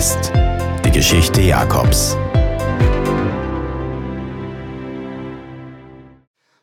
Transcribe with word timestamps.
Blessed. 0.00 0.32
Die 0.82 0.90
Geschichte 0.92 1.42
Jakobs. 1.42 2.16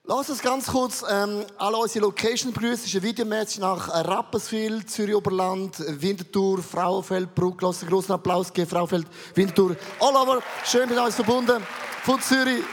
Lass 0.06 0.32
uns 0.32 0.42
ganz 0.42 0.66
kurz 0.66 1.06
ähm, 1.08 1.46
alle 1.60 1.78
unsere 1.78 2.06
Location 2.06 2.52
begrüßen. 2.52 2.86
Es 2.86 2.88
ist 2.88 2.96
ein 2.96 3.04
Videomatch 3.04 3.60
nach 3.60 3.90
Rapperswil, 3.90 4.84
Zürich 4.88 5.14
Oberland, 5.14 5.78
Winterthur, 6.02 6.64
Frauenfeld, 6.64 7.36
Bruck. 7.36 7.62
Lass 7.62 7.82
einen 7.82 7.92
großen 7.92 8.16
Applaus 8.16 8.52
geben, 8.52 8.72
Frauenfeld, 8.72 9.06
Winterthur. 9.36 9.76
All 10.00 10.16
over, 10.16 10.42
schön 10.66 10.90
mit 10.90 10.98
uns 10.98 11.14
verbunden. 11.14 11.62
Von 12.06 12.20
Zürich. 12.20 12.64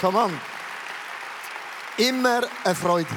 Come 0.00 0.16
on. 0.16 0.40
Immer 1.96 2.42
eine 2.62 2.74
Freude. 2.76 3.08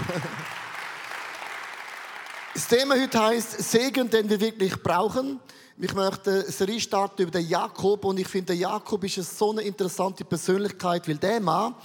Das 2.56 2.70
Thema 2.70 2.96
heute 2.96 3.22
heißt 3.22 3.70
Segen, 3.70 4.10
den 4.10 4.30
wir 4.30 4.40
wirklich 4.40 4.82
brauchen. 4.82 5.42
Ich 5.78 5.94
möchte 5.94 6.32
eine 6.32 6.44
Serie 6.44 6.80
starten 6.80 7.24
über 7.24 7.32
den 7.32 7.50
Jakob 7.50 8.06
und 8.06 8.18
ich 8.18 8.30
finde, 8.30 8.54
der 8.54 8.56
Jakob 8.56 9.04
ist 9.04 9.18
eine 9.18 9.26
so 9.26 9.52
eine 9.52 9.62
interessante 9.62 10.24
Persönlichkeit, 10.24 11.06
weil 11.06 11.18
der 11.18 11.42
Mann 11.42 11.76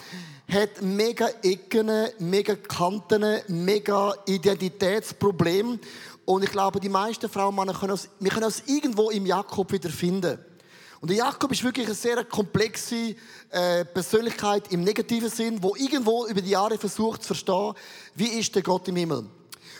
hat 0.49 0.81
mega 0.81 1.27
Ecken, 1.43 1.91
mega 2.21 2.55
Kanten, 2.55 3.25
mega 3.49 4.15
Identitätsprobleme 4.27 5.81
und 6.25 6.45
ich 6.45 6.53
glaube, 6.53 6.79
die 6.79 6.89
meisten 6.89 7.29
Frauen 7.29 7.57
Männer 7.57 7.75
können 7.75 7.91
uns, 7.91 8.09
können 8.29 8.45
uns 8.45 8.63
irgendwo 8.67 9.11
im 9.11 9.27
Jakob 9.27 9.73
wieder 9.73 9.91
finden. 9.91 10.39
Und 11.01 11.11
der 11.11 11.17
Jakob 11.17 11.51
ist 11.51 11.65
wirklich 11.65 11.87
eine 11.87 11.97
sehr 11.97 12.23
komplexe 12.23 13.17
äh, 13.51 13.85
Persönlichkeit 13.87 14.71
im 14.73 14.85
negativen 14.85 15.31
Sinn, 15.31 15.61
wo 15.61 15.75
irgendwo 15.75 16.29
über 16.29 16.41
die 16.41 16.51
Jahre 16.51 16.79
versucht 16.79 17.23
zu 17.23 17.35
verstehen, 17.35 17.75
wie 18.15 18.39
ist 18.39 18.55
der 18.55 18.63
Gott 18.63 18.87
im 18.87 18.95
Himmel. 18.95 19.27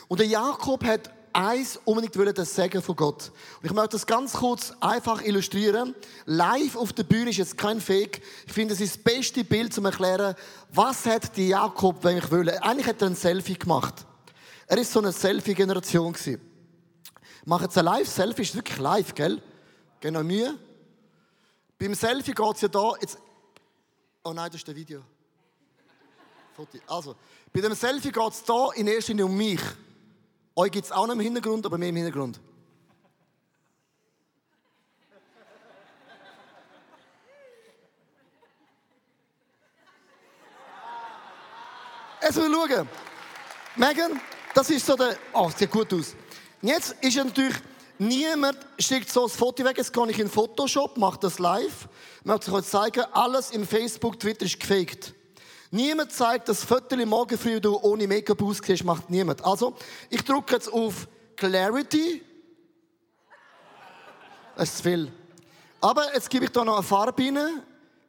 Und 0.09 0.19
der 0.19 0.27
Jakob 0.27 0.83
hat 0.83 1.09
eins 1.33 1.79
unbedingt 1.85 2.17
wollen, 2.17 2.33
das 2.33 2.55
Segen 2.55 2.81
von 2.81 2.95
Gott. 2.95 3.31
Und 3.61 3.65
ich 3.65 3.73
möchte 3.73 3.89
das 3.89 4.05
ganz 4.05 4.33
kurz 4.33 4.73
einfach 4.79 5.21
illustrieren. 5.21 5.95
Live 6.25 6.75
auf 6.75 6.93
der 6.93 7.03
Bühne 7.03 7.29
ist 7.29 7.37
jetzt 7.37 7.57
kein 7.57 7.81
Fake. 7.81 8.21
Ich 8.45 8.53
finde, 8.53 8.73
es 8.73 8.81
ist 8.81 8.95
das 8.95 9.03
beste 9.03 9.43
Bild 9.43 9.73
zum 9.73 9.85
erklären, 9.85 10.35
was 10.71 11.05
hat 11.05 11.35
die 11.37 11.49
Jakob, 11.49 12.03
wenn 12.03 12.17
ich 12.17 12.31
will. 12.31 12.49
Eigentlich 12.49 12.87
hat 12.87 13.01
er 13.01 13.07
ein 13.07 13.15
Selfie 13.15 13.57
gemacht. 13.57 14.05
Er 14.67 14.77
ist 14.77 14.91
so 14.91 14.99
eine 14.99 15.11
Selfie-Generation 15.11 16.13
gewesen. 16.13 16.41
Machen 17.45 17.63
jetzt 17.63 17.77
ein 17.77 17.85
Live-Selfie, 17.85 18.41
ist 18.43 18.55
wirklich 18.55 18.77
live, 18.77 19.13
gell? 19.15 19.41
Genau 19.99 20.23
Mühe. 20.23 20.57
Beim 21.77 21.95
Selfie 21.95 22.33
geht 22.33 22.55
es 22.55 22.61
ja 22.61 22.67
da, 22.67 22.93
jetzt, 23.01 23.17
oh 24.23 24.33
nein, 24.33 24.47
das 24.51 24.57
ist 24.61 24.67
der 24.67 24.75
Video. 24.75 25.01
Also, 26.87 27.15
bei 27.51 27.61
dem 27.61 27.73
Selfie 27.73 28.11
geht 28.11 28.31
es 28.31 28.43
da 28.43 28.69
in 28.75 28.87
erster 28.87 29.13
Linie 29.13 29.25
um 29.25 29.35
mich. 29.35 29.61
Euch 30.55 30.71
gibt 30.71 30.85
es 30.85 30.91
auch 30.91 31.07
noch 31.07 31.13
im 31.13 31.19
Hintergrund, 31.19 31.65
aber 31.65 31.77
mehr 31.77 31.89
im 31.89 31.95
Hintergrund. 31.95 32.39
Es 42.19 42.35
will 42.35 42.53
schauen. 42.53 42.87
Megan, 43.75 44.21
das 44.53 44.69
ist 44.69 44.85
so 44.85 44.95
der. 44.95 45.17
Oh, 45.33 45.49
sieht 45.55 45.71
gut 45.71 45.91
aus. 45.93 46.15
Jetzt 46.61 46.95
ist 47.01 47.15
ja 47.15 47.23
natürlich, 47.23 47.55
niemand 47.97 48.57
schickt 48.77 49.09
so 49.09 49.23
ein 49.23 49.29
Foto 49.29 49.63
weg. 49.63 49.77
Jetzt 49.77 49.91
kann 49.91 50.09
ich 50.09 50.19
in 50.19 50.29
Photoshop, 50.29 50.97
mache 50.97 51.19
das 51.19 51.39
live. 51.39 51.87
Ich 52.19 52.25
möchte 52.25 52.53
euch 52.53 52.65
zeigen, 52.65 53.03
alles 53.11 53.51
im 53.51 53.65
Facebook, 53.65 54.19
Twitter 54.19 54.45
ist 54.45 54.59
gefaked. 54.59 55.15
Niemand 55.73 56.11
zeigt 56.11 56.49
das 56.49 56.65
Foto 56.65 56.97
morgen 57.05 57.37
früh, 57.37 57.61
du 57.61 57.77
ohne 57.79 58.05
Make-up 58.05 58.41
aussiehst, 58.41 58.83
macht 58.83 59.09
niemand. 59.09 59.43
Also, 59.43 59.73
ich 60.09 60.21
drücke 60.21 60.55
jetzt 60.55 60.71
auf 60.71 61.07
Clarity. 61.37 62.21
Das 64.57 64.67
ist 64.67 64.77
zu 64.77 64.83
viel. 64.83 65.11
Aber 65.79 66.13
jetzt 66.13 66.29
gebe 66.29 66.43
ich 66.43 66.51
da 66.51 66.65
noch 66.65 66.75
eine 66.75 66.83
Farbe 66.83 67.23
rein. 67.23 67.63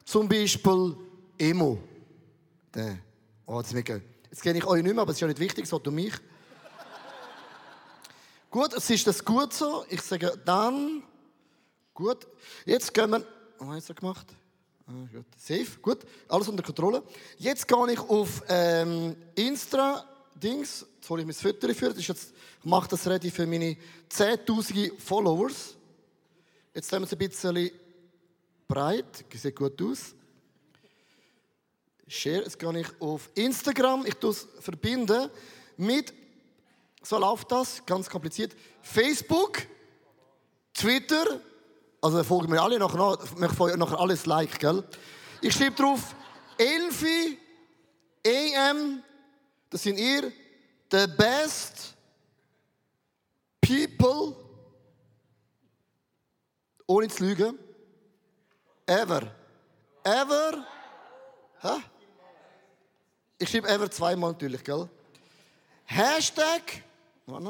Zum 0.04 0.28
Beispiel 0.28 0.96
Emo. 1.38 1.78
Der. 2.74 2.98
Oh, 3.46 3.60
jetzt, 3.60 3.72
jetzt 3.72 4.42
kenne 4.42 4.58
ich 4.58 4.66
euch 4.66 4.82
nicht 4.82 4.92
mehr, 4.92 5.02
aber 5.02 5.12
es 5.12 5.18
ist 5.18 5.20
ja 5.20 5.28
nicht 5.28 5.38
wichtig, 5.38 5.66
so 5.68 5.78
du 5.78 5.92
mich. 5.92 6.14
gut, 8.50 8.74
es 8.74 8.90
ist 8.90 9.06
das 9.06 9.24
gut 9.24 9.52
so. 9.52 9.84
Ich 9.88 10.02
sage 10.02 10.36
dann. 10.44 11.04
Gut. 11.94 12.26
Jetzt 12.66 12.92
gehen 12.92 13.10
wir. 13.10 13.24
Was 13.58 13.68
habe 13.68 13.78
ich 13.78 13.84
so 13.84 13.94
gemacht? 13.94 14.26
Ah, 14.86 14.92
gut. 15.12 15.24
Safe, 15.36 15.66
gut. 15.80 15.98
Alles 16.28 16.48
unter 16.48 16.62
Kontrolle. 16.62 17.02
Jetzt 17.38 17.66
gehe 17.66 17.92
ich 17.92 18.00
auf 18.00 18.42
ähm, 18.48 19.16
Insta-Dings. 19.34 20.86
Jetzt 20.96 21.10
hole 21.10 21.22
ich 21.22 21.26
mein 21.26 21.34
Foto 21.34 21.72
für. 21.74 21.94
Ich 21.96 22.12
mache 22.64 22.88
das 22.88 23.06
ready 23.06 23.30
für 23.30 23.46
meine 23.46 23.76
10.000 24.10 24.98
Followers. 24.98 25.76
Jetzt 26.74 26.92
haben 26.92 27.02
wir 27.02 27.06
es 27.06 27.12
ein 27.12 27.18
bisschen 27.18 27.70
breit. 28.66 29.24
Sieht 29.34 29.56
gut 29.56 29.80
aus. 29.82 30.14
Share. 32.08 32.42
Jetzt 32.42 32.58
gehe 32.58 32.80
ich 32.80 32.88
auf 33.00 33.30
Instagram. 33.34 34.04
Ich 34.06 34.14
tue 34.14 34.30
es 34.30 34.46
verbinden 34.60 35.30
mit, 35.76 36.12
so 37.02 37.18
läuft 37.18 37.50
das, 37.50 37.84
ganz 37.84 38.08
kompliziert, 38.08 38.54
Facebook, 38.80 39.62
Twitter, 40.74 41.40
also 42.02 42.22
folgen 42.24 42.50
mir 42.50 42.60
alle 42.60 42.78
noch, 42.78 42.94
ich 42.94 43.76
nachher 43.76 44.00
alles 44.00 44.26
Like, 44.26 44.58
gell? 44.58 44.82
Ich 45.40 45.54
schreibe 45.54 45.76
drauf, 45.76 46.14
11 46.58 47.04
AM, 48.26 49.02
das 49.70 49.82
sind 49.82 49.98
ihr, 49.98 50.32
the 50.90 51.06
best 51.16 51.94
people, 53.60 54.36
ohne 56.86 57.08
zu 57.08 57.24
lügen, 57.24 57.58
ever. 58.84 59.34
Ever. 60.04 60.66
Hä? 61.60 61.82
Ich 63.38 63.48
schreibe 63.48 63.68
ever 63.68 63.88
zweimal 63.88 64.32
natürlich, 64.32 64.64
gell? 64.64 64.88
Hashtag, 65.84 66.82
was 67.26 67.44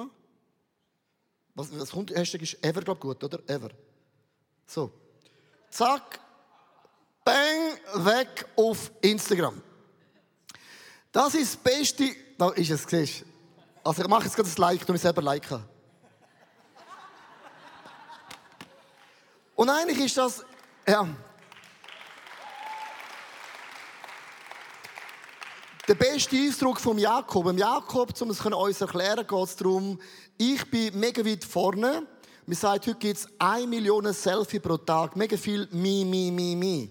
Was, 1.55 1.79
was 1.79 1.91
kommt? 1.91 2.11
Hashtag 2.15 2.43
ist 2.43 2.63
ever, 2.63 2.83
glaub 2.83 3.01
gut, 3.01 3.25
oder? 3.25 3.39
Ever. 3.49 3.71
So. 4.73 4.91
Zack. 5.69 6.19
Bang. 7.23 7.77
Weg 8.07 8.47
auf 8.57 8.91
Instagram. 9.03 9.61
Das 11.13 11.35
ist 11.35 11.55
das 11.55 11.63
Beste. 11.63 12.17
Da 12.39 12.49
ist 12.53 12.71
es, 12.71 12.85
siehst 12.85 13.27
Also 13.85 14.01
ich 14.01 14.09
mache 14.09 14.25
jetzt 14.25 14.35
gerade 14.35 14.49
das 14.49 14.57
Like, 14.57 14.87
du 14.87 14.93
mich 14.95 15.03
selber 15.03 15.21
liken. 15.21 15.63
Und 19.55 19.69
eigentlich 19.69 20.07
ist 20.07 20.17
das, 20.17 20.43
ja. 20.89 21.07
Der 25.87 25.95
beste 25.95 26.35
Eindruck 26.35 26.81
vom 26.81 26.97
Jakob. 26.97 27.47
Im 27.47 27.59
Jakob, 27.59 28.19
um 28.23 28.31
es 28.31 28.41
uns 28.41 28.81
erklären, 28.81 29.27
geht 29.27 29.45
es 29.45 29.57
darum, 29.57 30.01
ich 30.39 30.71
bin 30.71 30.99
mega 30.99 31.23
weit 31.23 31.45
vorne 31.45 32.07
man 32.47 32.57
sagt, 32.57 32.87
heute 32.87 32.99
gibt 32.99 33.19
es 33.19 33.29
1 33.39 33.69
Million 33.69 34.13
Selfie 34.13 34.59
pro 34.59 34.77
Tag. 34.77 35.15
Mega 35.17 35.37
viel 35.37 35.69
Mi, 35.71 36.05
Mi, 36.05 36.31
Mi, 36.31 36.57
Mi. 36.57 36.91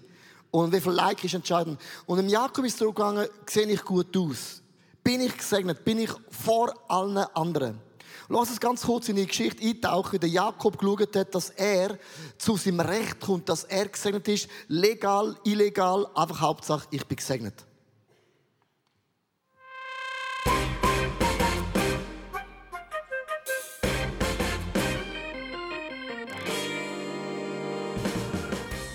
Und 0.50 0.72
wie 0.72 0.80
viel 0.80 0.92
Like 0.92 1.22
ist 1.24 1.34
entscheidend. 1.34 1.80
Und 2.06 2.18
im 2.18 2.28
Jakob 2.28 2.64
ist 2.64 2.80
es 2.80 2.86
gegangen, 2.86 3.26
sehe 3.46 3.66
ich 3.66 3.82
gut 3.82 4.16
aus? 4.16 4.62
Bin 5.02 5.20
ich 5.20 5.36
gesegnet? 5.36 5.84
Bin 5.84 5.98
ich 5.98 6.10
vor 6.30 6.72
allen 6.88 7.18
anderen? 7.18 7.80
Lass 8.28 8.48
uns 8.48 8.60
ganz 8.60 8.82
kurz 8.82 9.08
in 9.08 9.16
die 9.16 9.26
Geschichte 9.26 9.62
eintauchen, 9.62 10.12
wie 10.12 10.18
der 10.18 10.28
Jakob 10.28 10.78
geschaut 10.78 11.16
hat, 11.16 11.34
dass 11.34 11.50
er 11.50 11.98
zu 12.38 12.56
seinem 12.56 12.80
Recht 12.80 13.20
kommt, 13.20 13.48
dass 13.48 13.64
er 13.64 13.88
gesegnet 13.88 14.26
ist. 14.28 14.48
Legal, 14.68 15.36
illegal, 15.44 16.06
einfach 16.14 16.40
Hauptsache, 16.40 16.86
ich 16.90 17.04
bin 17.06 17.16
gesegnet. 17.16 17.66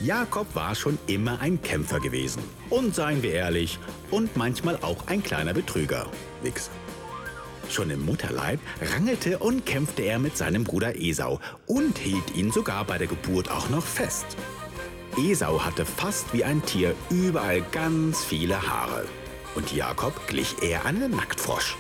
Jakob 0.07 0.55
war 0.55 0.73
schon 0.73 0.97
immer 1.07 1.41
ein 1.41 1.61
Kämpfer 1.61 1.99
gewesen. 1.99 2.41
Und 2.69 2.95
seien 2.95 3.23
wir 3.23 3.33
ehrlich, 3.33 3.77
und 4.09 4.37
manchmal 4.37 4.77
auch 4.77 5.05
ein 5.07 5.21
kleiner 5.21 5.53
Betrüger. 5.53 6.05
Nix. 6.41 6.69
Schon 7.69 7.89
im 7.89 8.05
Mutterleib 8.05 8.61
rangelte 8.93 9.37
und 9.39 9.65
kämpfte 9.65 10.03
er 10.03 10.17
mit 10.17 10.37
seinem 10.37 10.63
Bruder 10.63 10.95
Esau 10.95 11.41
und 11.65 11.97
hielt 11.97 12.33
ihn 12.37 12.53
sogar 12.53 12.85
bei 12.85 12.97
der 12.97 13.07
Geburt 13.07 13.51
auch 13.51 13.69
noch 13.69 13.83
fest. 13.83 14.37
Esau 15.17 15.65
hatte 15.65 15.85
fast 15.85 16.33
wie 16.33 16.45
ein 16.45 16.63
Tier 16.63 16.95
überall 17.09 17.61
ganz 17.73 18.23
viele 18.23 18.61
Haare. 18.61 19.03
Und 19.55 19.73
Jakob 19.73 20.25
glich 20.27 20.63
eher 20.63 20.85
einem 20.85 21.11
Nacktfrosch. 21.11 21.75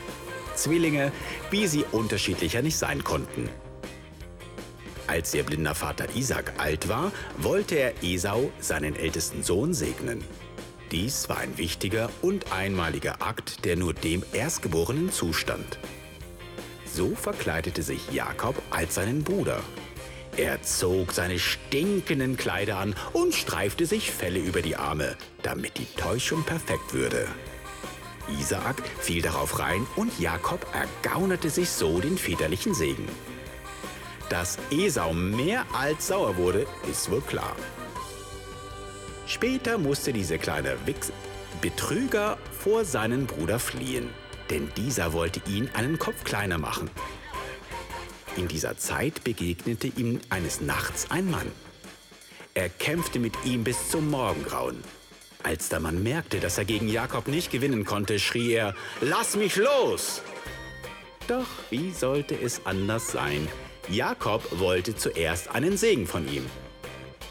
Zwillinge, 0.53 1.13
wie 1.49 1.65
sie 1.67 1.85
unterschiedlicher 1.93 2.61
nicht 2.61 2.77
sein 2.77 3.05
konnten. 3.05 3.47
Als 5.07 5.33
ihr 5.33 5.43
blinder 5.43 5.73
Vater 5.73 6.05
Isaac 6.15 6.53
alt 6.57 6.89
war, 6.89 7.11
wollte 7.37 7.75
er 7.75 8.03
Esau, 8.03 8.51
seinen 8.59 8.95
ältesten 8.95 9.41
Sohn, 9.41 9.73
segnen. 9.73 10.23
Dies 10.91 11.29
war 11.29 11.37
ein 11.37 11.57
wichtiger 11.57 12.09
und 12.21 12.51
einmaliger 12.51 13.21
Akt, 13.21 13.65
der 13.65 13.77
nur 13.77 13.93
dem 13.93 14.23
Erstgeborenen 14.33 15.11
zustand. 15.11 15.79
So 16.85 17.15
verkleidete 17.15 17.83
sich 17.83 18.11
Jakob 18.11 18.61
als 18.69 18.95
seinen 18.95 19.23
Bruder. 19.23 19.61
Er 20.35 20.61
zog 20.61 21.13
seine 21.13 21.39
stinkenden 21.39 22.37
Kleider 22.37 22.77
an 22.77 22.95
und 23.13 23.33
streifte 23.33 23.85
sich 23.85 24.11
Felle 24.11 24.39
über 24.39 24.61
die 24.61 24.75
Arme, 24.75 25.15
damit 25.41 25.77
die 25.77 25.87
Täuschung 25.97 26.43
perfekt 26.43 26.93
würde. 26.93 27.27
Isaak 28.39 28.83
fiel 28.99 29.21
darauf 29.21 29.59
rein 29.59 29.87
und 29.95 30.19
Jakob 30.19 30.65
ergaunerte 30.73 31.49
sich 31.49 31.69
so 31.69 31.99
den 31.99 32.17
väterlichen 32.17 32.73
Segen. 32.73 33.07
Dass 34.29 34.57
Esau 34.71 35.13
mehr 35.13 35.65
als 35.73 36.07
sauer 36.07 36.35
wurde, 36.37 36.67
ist 36.91 37.09
wohl 37.09 37.21
klar. 37.21 37.55
Später 39.25 39.77
musste 39.77 40.13
dieser 40.13 40.37
kleine 40.37 40.75
Wichs 40.85 41.11
Betrüger 41.61 42.37
vor 42.51 42.85
seinen 42.85 43.25
Bruder 43.25 43.57
fliehen, 43.59 44.09
denn 44.49 44.69
dieser 44.77 45.13
wollte 45.13 45.41
ihn 45.49 45.69
einen 45.73 45.97
Kopf 45.97 46.23
kleiner 46.23 46.57
machen. 46.57 46.89
In 48.35 48.47
dieser 48.47 48.77
Zeit 48.77 49.23
begegnete 49.23 49.87
ihm 49.87 50.19
eines 50.29 50.61
Nachts 50.61 51.09
ein 51.09 51.31
Mann. 51.31 51.51
Er 52.53 52.69
kämpfte 52.69 53.19
mit 53.19 53.33
ihm 53.45 53.63
bis 53.63 53.89
zum 53.89 54.09
Morgengrauen. 54.09 54.83
Als 55.43 55.69
der 55.69 55.79
Mann 55.79 56.03
merkte, 56.03 56.39
dass 56.39 56.57
er 56.57 56.65
gegen 56.65 56.87
Jakob 56.87 57.27
nicht 57.27 57.51
gewinnen 57.51 57.85
konnte, 57.85 58.19
schrie 58.19 58.53
er, 58.53 58.75
Lass 59.01 59.35
mich 59.35 59.55
los! 59.55 60.21
Doch 61.27 61.47
wie 61.69 61.91
sollte 61.91 62.35
es 62.39 62.65
anders 62.65 63.11
sein? 63.11 63.47
Jakob 63.89 64.59
wollte 64.59 64.97
zuerst 64.97 65.49
einen 65.49 65.77
Segen 65.77 66.07
von 66.07 66.27
ihm. 66.27 66.45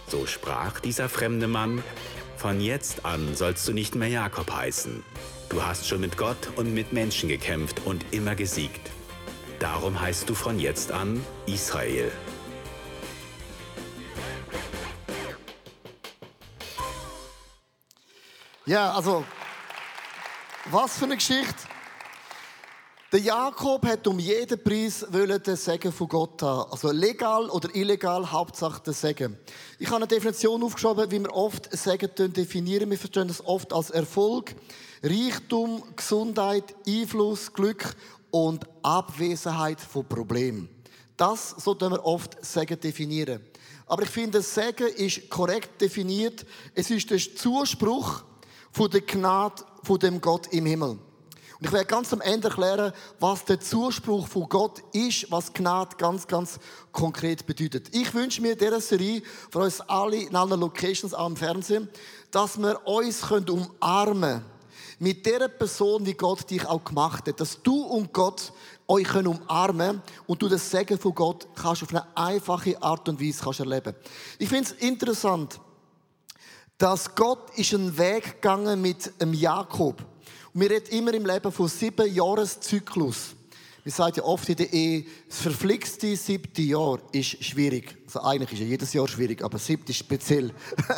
So 0.08 0.26
sprach 0.26 0.81
dieser 0.81 1.08
fremde 1.08 1.49
Mann, 1.49 1.82
Von 2.38 2.61
jetzt 2.61 3.05
an 3.05 3.35
sollst 3.35 3.67
du 3.67 3.73
nicht 3.73 3.94
mehr 3.94 4.08
Jakob 4.08 4.50
heißen. 4.50 5.03
Du 5.49 5.62
hast 5.62 5.87
schon 5.87 6.00
mit 6.00 6.17
Gott 6.17 6.50
und 6.56 6.73
mit 6.75 6.93
Menschen 6.93 7.29
gekämpft 7.29 7.82
und 7.85 8.05
immer 8.12 8.35
gesiegt. 8.35 8.91
Darum 9.58 10.00
heißt 10.00 10.29
du 10.29 10.35
von 10.35 10.58
jetzt 10.58 10.93
an 10.93 11.25
Israel. 11.47 12.11
Ja, 18.67 18.93
also, 18.93 19.25
was 20.67 20.99
für 20.99 21.05
eine 21.05 21.17
Geschichte. 21.17 21.75
Der 23.12 23.20
Jakob 23.20 23.87
hat 23.87 24.05
um 24.08 24.19
jeden 24.19 24.61
Preis 24.64 25.06
den 25.12 25.56
Segen 25.56 25.93
von 25.93 26.08
Gott 26.08 26.43
haben. 26.43 26.73
Also 26.73 26.91
legal 26.91 27.49
oder 27.50 27.73
illegal, 27.73 28.32
Hauptsache 28.32 28.82
der 28.82 28.94
Segen. 28.94 29.38
Ich 29.79 29.87
habe 29.87 29.99
eine 29.99 30.08
Definition 30.08 30.61
aufgeschrieben, 30.64 31.08
wie 31.12 31.20
wir 31.20 31.32
oft 31.32 31.69
Segen 31.70 32.11
definieren. 32.32 32.91
Wir 32.91 32.99
verstehen 32.99 33.29
das 33.29 33.47
oft 33.47 33.73
als 33.73 33.91
Erfolg, 33.91 34.56
Reichtum, 35.05 35.85
Gesundheit, 35.94 36.75
Einfluss, 36.85 37.53
Glück 37.53 37.94
und 38.32 38.67
Abwesenheit 38.82 39.81
von 39.81 40.05
Problemen. 40.05 40.69
Das 41.17 41.50
so 41.50 41.81
wir 41.81 42.05
oft 42.05 42.44
Segen 42.44 42.81
definieren. 42.81 43.41
Aber 43.87 44.03
ich 44.03 44.11
finde, 44.11 44.43
Segen 44.43 44.88
ist 44.88 45.31
korrekt 45.31 45.81
definiert. 45.81 46.44
Es 46.75 46.91
ist 46.91 47.08
der 47.08 47.19
Zuspruch 47.19 48.25
von 48.73 48.91
der 48.91 49.03
Gnade 49.03 49.62
von 49.85 50.00
dem 50.00 50.20
Gott 50.20 50.49
im 50.49 50.67
Himmel. 50.67 50.99
Und 51.58 51.67
ich 51.67 51.73
werde 51.73 51.87
ganz 51.87 52.12
am 52.12 52.20
Ende 52.20 52.49
erklären, 52.49 52.93
was 53.19 53.44
der 53.44 53.61
Zuspruch 53.61 54.29
von 54.29 54.49
Gott 54.49 54.82
ist, 54.93 55.31
was 55.31 55.53
Gnade 55.53 55.97
ganz, 55.97 56.26
ganz 56.26 56.58
konkret 56.93 57.47
bedeutet. 57.47 57.94
Ich 57.94 58.12
wünsche 58.12 58.43
mir 58.43 58.56
dieser 58.56 58.81
Serie 58.81 59.23
für 59.50 59.61
uns 59.61 59.81
alle 59.81 60.17
in 60.17 60.37
allen 60.37 60.61
Locations 60.61 61.14
am 61.14 61.37
Fernsehen, 61.37 61.88
dass 62.31 62.58
wir 62.58 62.87
uns 62.87 63.23
umarmen 63.23 64.20
können 64.20 64.56
mit 64.99 65.26
der 65.26 65.49
Person, 65.49 66.05
die 66.05 66.17
Gott 66.17 66.49
dich 66.50 66.67
auch 66.67 66.85
gemacht 66.85 67.26
hat. 67.29 67.41
Dass 67.41 67.62
du 67.62 67.82
und 67.82 68.12
Gott 68.12 68.53
euch 68.88 69.14
umarmen 69.14 69.79
können 69.79 70.03
und 70.26 70.41
du 70.41 70.49
das 70.49 70.70
Segen 70.70 70.99
von 70.99 71.14
Gott 71.14 71.47
kannst 71.55 71.82
auf 71.82 71.91
eine 71.91 72.06
einfache 72.17 72.81
Art 72.82 73.08
und 73.08 73.20
Weise 73.20 73.43
kannst 73.43 73.61
erleben. 73.61 73.94
Ich 74.38 74.49
finde 74.49 74.70
es 74.70 74.73
interessant, 74.73 75.61
dass 76.79 77.14
Gott 77.14 77.50
ist 77.56 77.75
einen 77.75 77.97
Weg 77.97 78.35
gegangen 78.35 78.81
mit 78.81 79.12
einem 79.19 79.35
Jakob. 79.35 80.03
Wir 80.58 80.70
reden 80.70 80.87
immer 80.88 81.12
im 81.12 81.26
Leben 81.26 81.53
von 81.53 81.69
sieben 81.69 82.11
Jahreszyklus. 82.14 83.37
Wir 83.85 83.93
sagen 83.93 84.14
ja 84.17 84.23
oft 84.23 84.49
in 84.49 84.56
der 84.56 84.73
Ehe, 84.73 85.05
das 85.29 85.43
verflixte 85.43 86.17
siebte 86.17 86.62
Jahr 86.62 86.99
ist 87.12 87.44
schwierig. 87.44 87.94
Also 88.06 88.23
eigentlich 88.23 88.53
ist 88.53 88.61
ja 88.61 88.67
jedes 88.67 88.93
Jahr 88.93 89.08
schwierig, 89.08 89.43
aber 89.43 89.58
siebte 89.58 89.91
ist 89.91 89.99
speziell. 89.99 90.53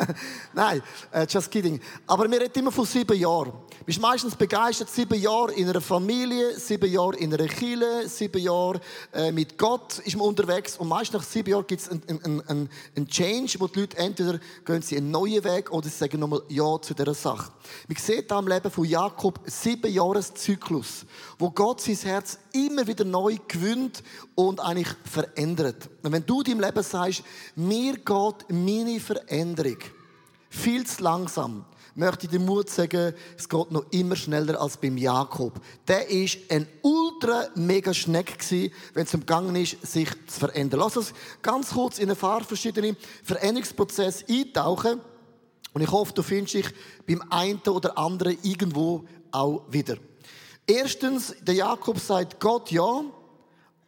Nein, 0.53 0.83
uh, 1.15 1.25
just 1.29 1.51
kidding. 1.51 1.81
Aber 2.07 2.31
wir 2.31 2.39
reden 2.39 2.59
immer 2.59 2.71
von 2.71 2.85
sieben 2.85 3.19
Jahren. 3.19 3.51
Du 3.79 3.85
bist 3.87 3.99
meistens 4.01 4.37
begeistert, 4.37 4.91
sieben 4.91 5.19
Jahre 5.19 5.53
in 5.53 5.71
einer 5.71 5.81
Familie, 5.81 6.59
sieben 6.59 6.93
Jahre 6.93 7.17
in 7.17 7.33
einer 7.33 7.49
Kirche, 7.49 8.07
sieben 8.07 8.43
Jahre 8.43 8.81
äh, 9.15 9.33
mit 9.33 9.57
Gott 9.57 10.01
ist 10.01 10.17
man 10.19 10.27
unterwegs. 10.27 10.77
Und 10.77 10.89
meist 10.89 11.15
nach 11.15 11.23
sieben 11.23 11.49
Jahren 11.49 11.67
gibt 11.67 11.81
es 11.81 11.89
einen 11.89 12.03
ein, 12.23 12.43
ein, 12.47 12.69
ein 12.95 13.09
Change, 13.09 13.57
wo 13.59 13.69
die 13.69 13.81
Leute 13.81 13.97
entweder 13.97 14.39
gehen 14.67 14.83
sie 14.83 14.99
einen 14.99 15.11
neuen 15.11 15.43
Weg 15.45 15.73
oder 15.73 15.89
sie 15.89 15.97
sagen 15.97 16.21
nochmal 16.21 16.43
Ja 16.49 16.79
zu 16.83 16.93
dieser 16.93 17.15
Sache. 17.15 17.51
Wir 17.87 17.97
sehen 17.99 18.25
da 18.29 18.39
im 18.39 18.49
Leben 18.49 18.71
von 18.71 18.85
Jakob 18.85 19.41
sieben 19.47 19.91
Jahreszyklus, 19.91 21.07
wo 21.39 21.51
Gott 21.51 21.81
sein 21.81 21.97
Herz 21.97 22.39
immer 22.53 22.87
wieder 22.87 23.07
neu 23.07 23.37
gewinnt 23.49 24.03
und 24.35 24.61
eigentlich 24.61 24.89
verändert. 25.05 25.89
Und 26.03 26.13
wenn 26.13 26.27
du 26.27 26.43
deinem 26.43 26.61
Leben 26.61 26.83
sagst, 26.83 26.98
mir 27.57 27.95
geht 27.95 28.51
meine 28.51 29.01
Veränderung 29.01 29.79
viel 30.51 30.87
zu 30.87 31.03
langsam, 31.03 31.65
möchte 31.95 32.27
ich 32.27 32.31
dir 32.31 32.41
Mut 32.41 32.71
sagen, 32.71 33.13
es 33.37 33.49
geht 33.49 33.71
noch 33.71 33.85
immer 33.91 34.17
schneller 34.17 34.61
als 34.61 34.77
beim 34.77 34.97
Jakob. 34.97 35.61
Der 35.87 36.09
ist 36.09 36.39
ein 36.49 36.67
ultra 36.83 37.49
mega 37.55 37.93
Schneck 37.93 38.39
gewesen, 38.39 38.73
wenn 38.95 39.05
es 39.05 39.15
umgegangen 39.15 39.57
ist, 39.57 39.85
sich 39.87 40.09
zu 40.27 40.41
verändern. 40.41 40.81
Lass 40.81 40.97
uns 40.97 41.13
ganz 41.43 41.71
kurz 41.71 41.99
in 41.99 42.11
ein 42.11 42.17
paar 42.17 42.45
verschiedene 42.45 42.97
Veränderungsprozesse 43.25 44.25
eintauchen. 44.29 45.01
Und 45.75 45.83
ich 45.83 45.91
hoffe, 45.91 46.13
du 46.13 46.23
findest 46.23 46.55
dich 46.55 46.67
beim 47.07 47.23
einen 47.31 47.61
oder 47.67 47.99
anderen 47.99 48.39
irgendwo 48.43 49.05
auch 49.31 49.65
wieder. 49.69 49.97
Erstens, 50.67 51.35
der 51.43 51.55
Jakob 51.55 51.99
sagt 51.99 52.41
Gott 52.41 52.71
ja, 52.71 53.03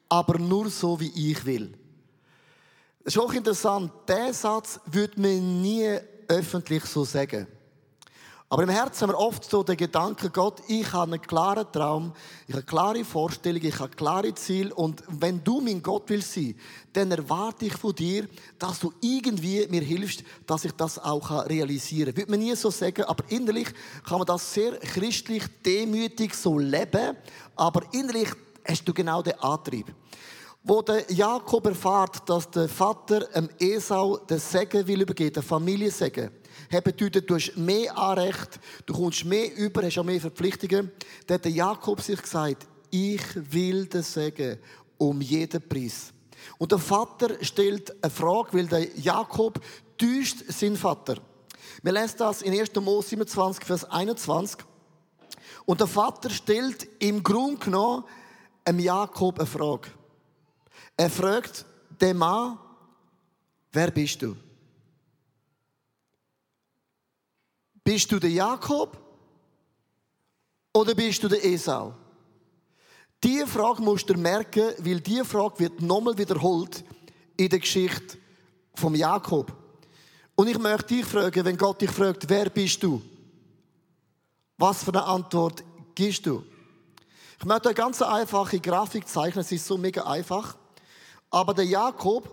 aber 0.09 0.39
nur 0.39 0.69
so, 0.69 0.99
wie 0.99 1.31
ich 1.31 1.45
will. 1.45 1.80
Das 3.03 3.15
ist 3.15 3.21
auch 3.21 3.33
interessant. 3.33 3.91
Der 4.09 4.35
Satz 4.35 4.79
würde 4.87 5.21
man 5.21 5.63
nie 5.63 5.99
öffentlich 6.29 6.85
so 6.85 7.05
sagen. 7.05 7.47
Aber 8.53 8.65
im 8.65 8.69
Herzen 8.69 9.03
haben 9.03 9.15
wir 9.15 9.19
oft 9.19 9.49
so 9.49 9.63
den 9.63 9.77
Gedanken, 9.77 10.29
Gott, 10.33 10.61
ich 10.67 10.93
habe 10.93 11.13
einen 11.13 11.23
klaren 11.23 11.71
Traum, 11.71 12.13
ich 12.49 12.55
habe 12.55 12.65
klare 12.65 13.05
Vorstellung, 13.05 13.63
ich 13.63 13.79
habe 13.79 13.95
klare 13.95 14.35
Ziel 14.35 14.73
und 14.73 15.05
wenn 15.07 15.43
du 15.45 15.61
mein 15.61 15.81
Gott 15.81 16.03
willst 16.09 16.35
sein, 16.35 16.57
dann 16.93 17.13
erwarte 17.13 17.67
ich 17.67 17.75
von 17.75 17.95
dir, 17.95 18.27
dass 18.59 18.81
du 18.81 18.93
irgendwie 19.01 19.69
mir 19.69 19.83
hilfst, 19.83 20.25
dass 20.49 20.65
ich 20.65 20.73
das 20.73 20.99
auch 20.99 21.49
realisieren 21.49 22.07
kann. 22.07 22.17
Würde 22.17 22.31
man 22.33 22.41
nie 22.41 22.57
so 22.57 22.71
sagen, 22.71 23.05
aber 23.05 23.23
innerlich 23.29 23.69
kann 24.05 24.19
man 24.19 24.27
das 24.27 24.53
sehr 24.53 24.73
christlich, 24.81 25.45
demütig 25.65 26.35
so 26.35 26.59
leben, 26.59 27.17
aber 27.55 27.83
innerlich 27.93 28.31
hast 28.67 28.85
du 28.85 28.93
genau 28.93 29.23
den 29.23 29.39
Antrieb. 29.39 29.95
Wo 30.63 30.83
der 30.83 31.11
Jakob 31.11 31.67
erfährt, 31.67 32.29
dass 32.29 32.51
der 32.51 32.69
Vater 32.69 33.21
dem 33.21 33.49
Esau 33.59 34.19
den 34.19 34.39
Segen 34.39 34.87
will 34.87 35.01
übergeben, 35.01 35.33
den 35.33 35.43
Familiensegen, 35.43 36.31
hat 36.71 36.85
bedeutet, 36.85 37.29
du 37.29 37.35
hast 37.35 37.57
mehr 37.57 37.97
Anrecht, 37.97 38.61
du 38.85 38.93
kommst 38.93 39.25
mehr 39.25 39.57
über, 39.57 39.83
hast 39.83 39.99
auch 39.99 40.05
mehr 40.05 40.21
Verpflichtungen. 40.21 40.93
Dann 41.27 41.35
hat 41.37 41.45
der 41.45 41.53
Jakob 41.53 42.01
sich 42.01 42.21
gesagt, 42.21 42.67
ich 42.91 43.23
will 43.35 43.87
den 43.87 44.03
Segen 44.03 44.59
um 44.99 45.21
jeden 45.21 45.67
Preis. 45.67 46.13
Und 46.59 46.73
der 46.73 46.79
Vater 46.79 47.43
stellt 47.43 48.03
eine 48.03 48.11
Frage, 48.11 48.53
weil 48.53 48.67
der 48.67 48.97
Jakob 48.99 49.61
täuscht 49.97 50.45
seinen 50.49 50.77
Vater. 50.77 51.17
Wir 51.83 51.93
lesen 51.93 52.17
das 52.19 52.43
in 52.43 52.59
1. 52.59 52.75
Mose 52.77 53.09
27, 53.09 53.65
Vers 53.65 53.85
21. 53.85 54.61
Und 55.65 55.81
der 55.81 55.87
Vater 55.87 56.31
stellt 56.31 56.87
im 56.99 57.23
Grunde 57.23 57.65
genommen 57.65 58.05
einem 58.65 58.81
Jakob 58.81 59.39
eine 59.39 59.47
Frage. 59.47 59.89
Er 61.01 61.09
fragt 61.09 61.65
den 61.99 62.19
Mann, 62.19 62.59
wer 63.73 63.91
bist 63.91 64.21
du? 64.21 64.37
Bist 67.83 68.13
du 68.13 68.19
der 68.19 68.29
Jakob 68.29 69.01
oder 70.75 70.95
bist 70.95 71.23
du 71.23 71.29
der 71.29 71.43
Esau? 71.43 71.95
Diese 73.25 73.47
Frage 73.47 73.81
musst 73.81 74.11
du 74.11 74.15
merken, 74.15 74.75
weil 74.77 75.01
diese 75.01 75.25
Frage 75.25 75.61
wird 75.61 75.81
nochmal 75.81 76.19
wiederholt 76.19 76.85
in 77.35 77.49
der 77.49 77.61
Geschichte 77.61 78.19
vom 78.75 78.95
Jakob. 78.95 79.51
Und 80.35 80.49
ich 80.49 80.59
möchte 80.59 80.97
dich 80.97 81.07
fragen, 81.07 81.47
wenn 81.47 81.57
Gott 81.57 81.81
dich 81.81 81.91
fragt, 81.91 82.29
wer 82.29 82.51
bist 82.51 82.83
du? 82.83 83.01
Was 84.59 84.85
für 84.85 84.93
eine 84.93 85.05
Antwort 85.05 85.65
gibst 85.95 86.27
du? 86.27 86.45
Ich 87.39 87.47
möchte 87.47 87.71
eine 87.71 87.75
ganz 87.75 88.03
einfache 88.03 88.61
Grafik 88.61 89.09
zeichnen, 89.09 89.41
es 89.41 89.51
ist 89.51 89.67
so 89.67 89.79
mega 89.79 90.03
einfach. 90.05 90.60
Aber 91.31 91.55
der 91.55 91.65
Jakob 91.65 92.29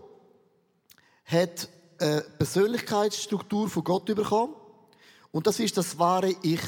hat 1.26 1.70
eine 2.00 2.22
Persönlichkeitsstruktur 2.38 3.70
von 3.70 3.84
Gott 3.84 4.06
bekommen. 4.06 4.56
Und 5.32 5.46
das 5.46 5.60
ist 5.60 5.78
das 5.78 5.98
wahre 5.98 6.36
Ich. 6.42 6.62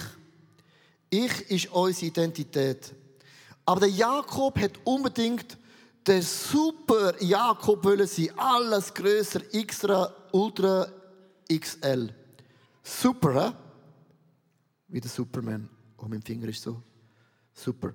Ich 1.09 1.51
ist 1.51 1.71
unsere 1.71 2.05
Identität. 2.07 2.93
Aber 3.65 3.79
der 3.81 3.89
Jakob 3.89 4.59
hat 4.59 4.74
unbedingt 4.83 5.57
der 6.05 6.24
super 6.24 7.13
Jakob 7.21 7.83
wollen 7.83 8.07
sie 8.07 8.31
alles 8.31 8.93
größer, 8.93 9.41
extra, 9.53 10.12
ultra, 10.31 10.88
XL. 11.48 12.13
Super, 12.81 13.45
hä? 13.45 13.51
Wie 14.88 15.00
der 15.00 15.09
Superman. 15.09 15.69
Oh, 15.98 16.05
mein 16.07 16.21
Finger 16.21 16.48
ist 16.48 16.63
so. 16.63 16.81
Super. 17.53 17.93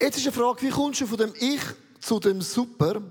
Jetzt 0.00 0.18
ist 0.18 0.26
die 0.26 0.30
Frage, 0.30 0.62
wie 0.62 0.70
kommst 0.70 1.00
du 1.00 1.06
von 1.06 1.18
dem 1.18 1.34
Ich 1.40 1.62
zu 1.98 2.20
dem 2.20 2.40
Super? 2.40 3.02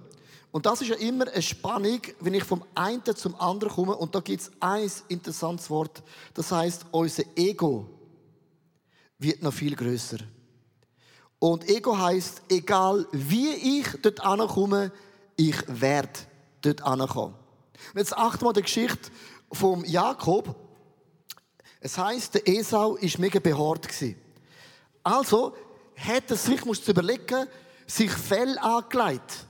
Und 0.57 0.65
das 0.65 0.81
ist 0.81 0.87
ja 0.87 0.95
immer 0.95 1.27
eine 1.27 1.41
Spannung, 1.43 2.01
wenn 2.19 2.33
ich 2.33 2.43
vom 2.43 2.65
einen 2.73 3.03
zum 3.15 3.39
anderen 3.39 3.71
komme. 3.71 3.95
Und 3.95 4.15
da 4.15 4.21
gibt 4.21 4.41
es 4.41 4.51
ein 4.59 4.89
interessantes 5.07 5.69
Wort. 5.69 6.01
Das 6.33 6.51
heißt, 6.51 6.87
unser 6.89 7.25
Ego 7.35 7.87
wird 9.19 9.43
noch 9.43 9.53
viel 9.53 9.75
größer. 9.75 10.17
Und 11.37 11.69
Ego 11.69 11.95
heißt, 11.95 12.41
egal 12.49 13.05
wie 13.11 13.49
ich 13.79 13.87
dort 14.01 14.19
ankomme, 14.21 14.91
ich 15.35 15.57
werde 15.67 16.21
dort 16.61 16.81
ankommen. 16.81 17.35
Jetzt 17.93 18.17
achten 18.17 18.43
wir 18.43 18.53
die 18.53 18.63
Geschichte 18.63 19.11
vom 19.51 19.85
Jakob. 19.85 20.55
Es 21.81 21.99
heißt, 21.99 22.33
der 22.33 22.47
Esau 22.47 22.95
ist 22.95 23.19
mega 23.19 23.39
behaart 23.39 23.87
Also 25.03 25.55
hat 25.95 26.31
er 26.31 26.35
sich, 26.35 26.65
musst 26.65 26.87
überlegen, 26.87 27.45
sich 27.85 28.09
Fell 28.09 28.57
angelegt. 28.57 29.45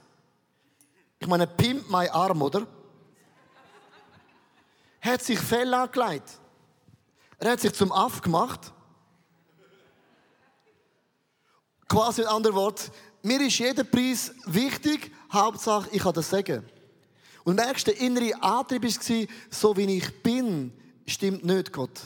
Ich 1.20 1.28
meine, 1.28 1.48
pimp 1.48 1.90
mein 1.90 2.10
Arm, 2.10 2.42
oder? 2.42 2.68
hat 5.02 5.24
sich 5.24 5.40
Fell 5.40 5.74
angelegt. 5.74 6.40
Er 7.40 7.52
hat 7.52 7.62
sich 7.62 7.74
zum 7.74 7.92
Aff 7.92 8.22
gemacht 8.22 8.74
Quasi 11.88 12.22
in 12.22 12.28
anderen 12.28 12.56
Worten, 12.56 12.92
mir 13.24 13.40
ist 13.42 13.60
jeder 13.60 13.84
Preis 13.84 14.34
wichtig, 14.46 15.12
Hauptsache 15.32 15.90
ich 15.92 16.02
kann 16.02 16.14
das 16.14 16.30
sagen. 16.30 16.66
Und 17.44 17.56
merkst, 17.56 17.88
der 17.88 17.98
innere 18.00 18.42
Antrieb 18.44 18.84
war, 18.84 19.28
so 19.50 19.78
wie 19.78 19.98
ich 19.98 20.22
bin, 20.22 20.74
stimmt 21.06 21.46
nicht 21.46 21.72
Gott. 21.72 21.98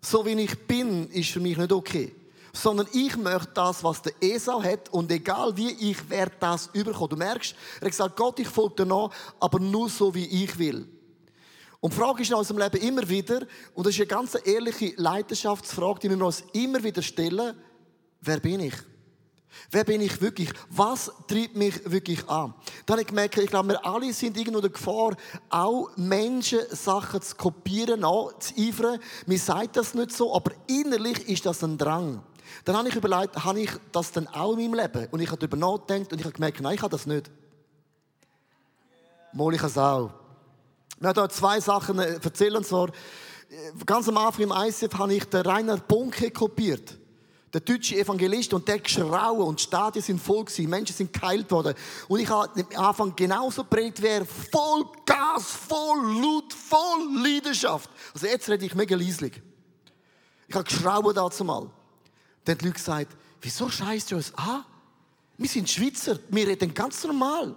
So 0.00 0.24
wie 0.24 0.40
ich 0.40 0.66
bin, 0.66 1.10
ist 1.10 1.30
für 1.30 1.40
mich 1.40 1.56
nicht 1.56 1.72
okay. 1.72 2.14
Sondern 2.56 2.86
ich 2.92 3.16
möchte 3.16 3.50
das, 3.52 3.84
was 3.84 4.00
der 4.00 4.12
Esau 4.20 4.62
hat, 4.62 4.88
und 4.90 5.10
egal 5.10 5.56
wie 5.56 5.90
ich 5.90 6.08
werde 6.08 6.36
das 6.40 6.70
überkommen. 6.72 7.10
Du 7.10 7.16
merkst, 7.16 7.54
er 7.80 7.86
hat 7.86 7.90
gesagt, 7.90 8.16
Gott, 8.16 8.38
ich 8.38 8.48
folge 8.48 8.76
dir 8.76 8.86
nach, 8.86 9.10
aber 9.40 9.58
nur 9.58 9.90
so, 9.90 10.14
wie 10.14 10.44
ich 10.44 10.56
will. 10.56 10.88
Und 11.80 11.92
die 11.92 11.98
Frage 11.98 12.22
ist 12.22 12.30
in 12.30 12.36
unserem 12.36 12.58
Leben 12.58 12.78
immer 12.78 13.06
wieder, 13.08 13.40
und 13.74 13.86
das 13.86 13.92
ist 13.92 14.00
eine 14.00 14.06
ganz 14.06 14.38
ehrliche 14.44 14.94
Leidenschaftsfrage, 14.96 16.00
die 16.00 16.10
wir 16.10 16.24
uns 16.24 16.44
immer 16.52 16.82
wieder 16.82 17.02
stellen, 17.02 17.54
wer 18.22 18.40
bin 18.40 18.60
ich? 18.60 18.74
Wer 19.70 19.84
bin 19.84 20.00
ich 20.00 20.20
wirklich? 20.20 20.50
Was 20.70 21.12
treibt 21.28 21.56
mich 21.56 21.74
wirklich 21.90 22.26
an? 22.28 22.54
Dann 22.86 22.94
habe 22.94 23.02
ich 23.02 23.08
gemerkt, 23.08 23.36
ich 23.36 23.50
glaube, 23.50 23.68
wir 23.70 23.84
alle 23.84 24.12
sind 24.12 24.36
irgendwo 24.36 24.60
der 24.60 24.70
Gefahr, 24.70 25.16
auch 25.50 25.90
Menschen 25.96 26.60
Sachen 26.70 27.20
zu 27.20 27.36
kopieren, 27.36 28.00
zu 28.38 28.54
eifern. 28.56 28.98
Mir 29.26 29.38
sagt 29.38 29.76
das 29.76 29.94
nicht 29.94 30.12
so, 30.12 30.34
aber 30.34 30.52
innerlich 30.66 31.28
ist 31.28 31.46
das 31.46 31.62
ein 31.62 31.76
Drang. 31.78 32.22
Dann 32.64 32.76
habe 32.76 32.88
ich 32.88 32.96
überlegt, 32.96 33.36
habe 33.44 33.60
ich 33.60 33.70
das 33.92 34.12
denn 34.12 34.26
auch 34.28 34.56
in 34.56 34.70
meinem 34.70 34.80
Leben? 34.80 35.08
Und 35.10 35.20
ich 35.20 35.30
habe 35.30 35.38
darüber 35.38 35.56
nachgedacht 35.56 36.12
und 36.12 36.18
ich 36.18 36.24
habe 36.24 36.34
gemerkt, 36.34 36.60
nein, 36.60 36.74
ich 36.74 36.82
habe 36.82 36.90
das 36.90 37.06
nicht. 37.06 37.30
Mal 39.32 39.54
ich 39.54 39.62
es 39.62 39.76
auch. 39.78 40.10
Wir 40.98 41.08
haben 41.08 41.20
hier 41.20 41.28
zwei 41.28 41.60
Sachen 41.60 41.98
äh, 41.98 42.14
erzählen. 42.22 42.62
Zwar, 42.62 42.88
äh, 42.88 43.84
ganz 43.84 44.08
am 44.08 44.16
Anfang 44.16 44.44
im 44.44 44.52
ICF 44.52 44.94
habe 44.94 45.14
ich 45.14 45.24
den 45.24 45.42
Rainer 45.42 45.76
Bunke 45.76 46.30
kopiert 46.30 46.98
der 47.54 47.60
deutsche 47.60 47.96
Evangelist, 47.96 48.52
und 48.52 48.66
der 48.66 48.80
geschrauen 48.80 49.46
und 49.46 49.60
die 49.60 49.62
Stadien 49.62 50.02
sind 50.02 50.20
voll 50.20 50.44
gewesen, 50.44 50.68
Menschen 50.68 50.94
sind 50.94 51.12
geheilt 51.12 51.50
worden. 51.52 51.74
Und 52.08 52.18
ich 52.18 52.28
habe 52.28 52.50
am 52.74 52.84
Anfang 52.84 53.14
genauso 53.14 53.62
predigt 53.62 54.02
wäre, 54.02 54.26
voll 54.26 54.84
Gas, 55.06 55.44
voll 55.44 56.20
laut, 56.20 56.52
voll 56.52 57.22
Leidenschaft. 57.22 57.88
Also 58.12 58.26
jetzt 58.26 58.48
rede 58.48 58.66
ich 58.66 58.74
mega 58.74 58.96
leislich. 58.96 59.40
Ich 60.48 60.54
habe 60.54 60.64
geschrauen 60.64 61.14
dazu 61.14 61.44
mal. 61.44 61.70
Dann 62.44 62.54
haben 62.54 62.58
die 62.58 62.64
Leute 62.66 62.78
gesagt, 62.78 63.16
wieso 63.40 63.68
scheißt 63.68 64.10
du 64.10 64.16
uns 64.16 64.34
an? 64.34 64.64
Wir 65.36 65.48
sind 65.48 65.68
Schweizer, 65.68 66.18
wir 66.28 66.46
reden 66.46 66.72
ganz 66.72 67.02
normal. 67.04 67.56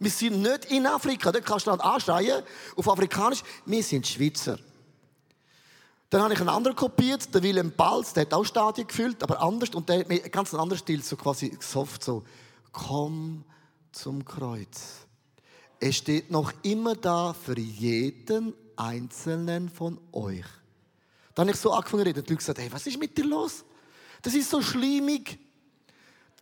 Wir 0.00 0.10
sind 0.10 0.42
nicht 0.42 0.66
in 0.66 0.86
Afrika, 0.86 1.30
dort 1.30 1.46
kannst 1.46 1.66
du 1.66 1.70
dann 1.70 1.80
anschreien, 1.80 2.42
auf 2.76 2.88
Afrikanisch, 2.88 3.42
wir 3.64 3.82
sind 3.82 4.06
Schweizer. 4.06 4.58
Dann 6.10 6.22
habe 6.22 6.34
ich 6.34 6.40
einen 6.40 6.48
anderen 6.48 6.76
kopiert, 6.76 7.32
der 7.34 7.42
Willem 7.42 7.72
Balz, 7.72 8.12
der 8.12 8.22
hat 8.22 8.34
auch 8.34 8.44
Stadien 8.44 8.86
gefüllt, 8.86 9.22
aber 9.22 9.40
anders 9.40 9.70
und 9.70 9.88
der 9.88 10.00
hat 10.00 10.08
mir 10.08 10.20
ganz 10.30 10.52
einen 10.52 10.62
anderen 10.62 10.78
Stil, 10.78 11.02
so 11.02 11.16
quasi 11.16 11.56
soft, 11.60 12.04
so 12.04 12.24
komm 12.72 13.44
zum 13.92 14.24
Kreuz. 14.24 15.06
Es 15.80 15.96
steht 15.96 16.30
noch 16.30 16.52
immer 16.62 16.94
da 16.94 17.32
für 17.32 17.58
jeden 17.58 18.54
einzelnen 18.76 19.68
von 19.68 19.98
euch. 20.12 20.44
Dann 21.34 21.46
habe 21.46 21.54
ich 21.54 21.60
so 21.60 21.72
angefangen 21.72 22.02
zu 22.02 22.06
reden. 22.06 22.24
Die 22.24 22.30
Leute 22.30 22.36
gesagt, 22.36 22.58
hey, 22.58 22.72
was 22.72 22.86
ist 22.86 22.98
mit 22.98 23.16
dir 23.16 23.24
los? 23.24 23.64
Das 24.24 24.34
ist 24.34 24.48
so 24.48 24.62
schlimmig. 24.62 25.38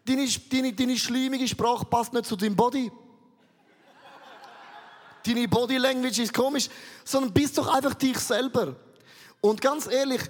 Deine, 0.05 0.27
deine, 0.51 0.73
deine 0.73 0.97
schlimmige 0.97 1.49
Sprache 1.49 1.85
passt 1.85 2.13
nicht 2.13 2.27
zu 2.27 2.37
deinem 2.37 2.55
Body. 2.55 2.91
Deine 5.27 5.49
Body 5.49 5.79
Language 5.79 6.21
ist 6.21 6.33
komisch, 6.33 6.69
sondern 7.05 7.33
bist 7.33 7.59
doch 7.59 7.67
einfach 7.67 7.95
dich 7.95 8.19
selber. 8.19 8.77
Und 9.41 9.61
ganz 9.61 9.89
ehrlich, 9.89 10.21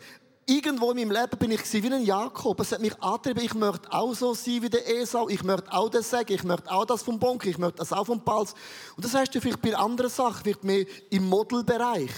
irgendwo 0.47 0.93
in 0.93 0.97
meinem 0.97 1.11
Leben 1.11 1.39
bin 1.39 1.51
ich 1.51 1.73
wie 1.73 1.93
ein 1.93 2.05
Jakob. 2.05 2.59
Es 2.61 2.73
hat 2.73 2.81
mich 2.81 2.99
angetrieben, 3.03 3.45
ich 3.45 3.55
möchte 3.55 3.93
auch 3.93 4.15
so 4.15 4.33
sein 4.33 4.63
wie 4.63 4.71
der 4.71 4.89
Esau. 4.89 5.29
Ich 5.29 5.43
möchte 5.43 5.71
auch 5.73 5.91
das 5.91 6.09
sagen. 6.09 6.33
Ich 6.33 6.45
möchte 6.45 6.71
auch 6.71 6.87
das 6.87 7.03
vom 7.03 7.19
Bonk. 7.19 7.45
Ich 7.45 7.59
möchte 7.59 7.79
das 7.79 7.93
auch 7.93 8.07
vom 8.07 8.25
Pals. 8.25 8.55
Und 8.97 9.05
das 9.05 9.13
heißt 9.13 9.35
du 9.35 9.43
vielleicht 9.43 9.61
bei 9.61 9.77
anderen 9.77 10.11
Sachen, 10.11 10.43
vielleicht 10.43 10.65
mehr 10.65 10.87
im 11.11 11.29
Modelbereich. 11.29 12.13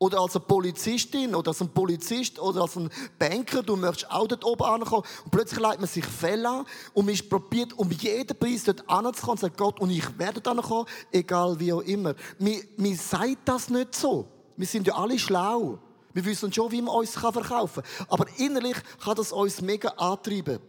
Oder 0.00 0.20
als 0.20 0.36
eine 0.36 0.44
Polizistin 0.44 1.34
oder 1.34 1.48
als 1.48 1.60
ein 1.60 1.70
Polizist 1.70 2.38
oder 2.38 2.62
als 2.62 2.76
ein 2.76 2.88
Banker, 3.18 3.64
du 3.64 3.74
möchtest 3.74 4.10
auch 4.12 4.28
dort 4.28 4.44
oben 4.44 4.62
ankommen. 4.62 5.02
Und 5.24 5.30
plötzlich 5.32 5.58
leitet 5.58 5.80
man 5.80 5.88
sich 5.88 6.04
Fälle 6.04 6.48
an 6.48 6.66
und 6.94 7.06
man 7.06 7.18
probiert, 7.28 7.72
um 7.72 7.90
jeden 7.90 8.38
Preis 8.38 8.62
dort 8.62 8.88
anzukommen 8.88 9.32
und 9.32 9.40
sagt 9.40 9.58
Gott, 9.58 9.80
und 9.80 9.90
ich 9.90 10.18
werde 10.18 10.40
dort 10.40 10.56
ankommen, 10.56 10.86
egal 11.10 11.58
wie 11.58 11.72
auch 11.72 11.80
immer. 11.80 12.14
Mir 12.38 12.96
sagt 12.96 13.40
das 13.46 13.70
nicht 13.70 13.94
so. 13.96 14.28
Wir 14.56 14.66
sind 14.66 14.86
ja 14.86 14.94
alle 14.94 15.18
schlau. 15.18 15.80
Wir 16.12 16.24
wissen 16.24 16.52
schon, 16.52 16.70
wie 16.70 16.82
man 16.82 16.94
uns 16.94 17.10
verkaufen 17.10 17.82
kann. 17.82 18.06
Aber 18.08 18.26
innerlich 18.38 18.76
kann 19.02 19.16
das 19.16 19.32
uns 19.32 19.60
mega 19.60 19.88
antreiben. 19.90 20.60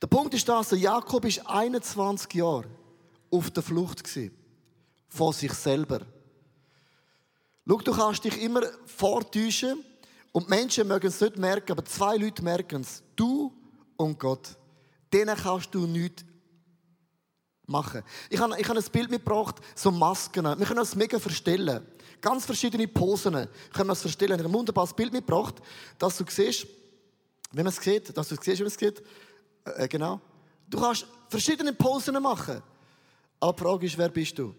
Der 0.00 0.06
Punkt 0.06 0.34
ist 0.34 0.48
das, 0.48 0.70
Jakob 0.72 1.24
ist 1.24 1.46
21 1.46 2.34
Jahre 2.34 2.66
auf 3.30 3.50
der 3.50 3.62
Flucht 3.62 4.08
Von 5.08 5.32
sich 5.32 5.52
selber. 5.52 6.00
Schau, 7.68 7.78
du 7.78 7.92
kannst 7.92 8.24
dich 8.24 8.40
immer 8.40 8.62
vortäuschen 8.86 9.84
und 10.32 10.48
Menschen 10.48 10.86
mögen 10.86 11.08
es 11.08 11.20
nicht 11.20 11.36
merken, 11.36 11.72
aber 11.72 11.84
zwei 11.84 12.16
Leute 12.16 12.42
merken 12.42 12.82
es. 12.82 13.02
Du 13.16 13.52
und 13.96 14.18
Gott. 14.18 14.56
Denen 15.12 15.36
kannst 15.36 15.74
du 15.74 15.86
nichts 15.86 16.24
machen. 17.66 18.02
Ich 18.30 18.38
habe, 18.38 18.58
ich 18.60 18.68
habe 18.68 18.78
ein 18.78 18.84
Bild 18.92 19.10
mitgebracht, 19.10 19.56
so 19.74 19.90
Masken. 19.90 20.44
Wir 20.44 20.66
können 20.66 20.78
uns 20.78 20.94
mega 20.94 21.18
verstellen. 21.18 21.84
Ganz 22.20 22.44
verschiedene 22.44 22.86
Posen 22.86 23.32
können 23.32 23.88
wir 23.88 23.90
uns 23.90 24.00
verstellen. 24.00 24.32
Ich 24.32 24.38
habe 24.38 24.48
ein 24.48 24.54
wunderbares 24.54 24.94
Bild 24.94 25.12
mitgebracht, 25.12 25.56
dass 25.98 26.16
du 26.16 26.24
siehst, 26.28 26.66
wenn 27.52 27.64
man 27.64 27.72
es 27.72 27.82
sieht, 27.82 28.16
dass 28.16 28.28
du 28.28 28.34
es 28.34 28.44
siehst, 28.44 28.58
wie 28.58 28.62
man 28.62 28.72
es 28.72 28.78
sieht. 28.78 29.02
Äh, 29.64 29.84
äh, 29.84 29.88
genau. 29.88 30.20
Du 30.68 30.80
kannst 30.80 31.06
verschiedene 31.28 31.72
Posen 31.72 32.20
machen. 32.22 32.62
Aber 33.40 33.52
die 33.52 33.62
Frage 33.62 33.86
ist, 33.86 33.98
wer 33.98 34.08
bist 34.08 34.38
du? 34.38 34.54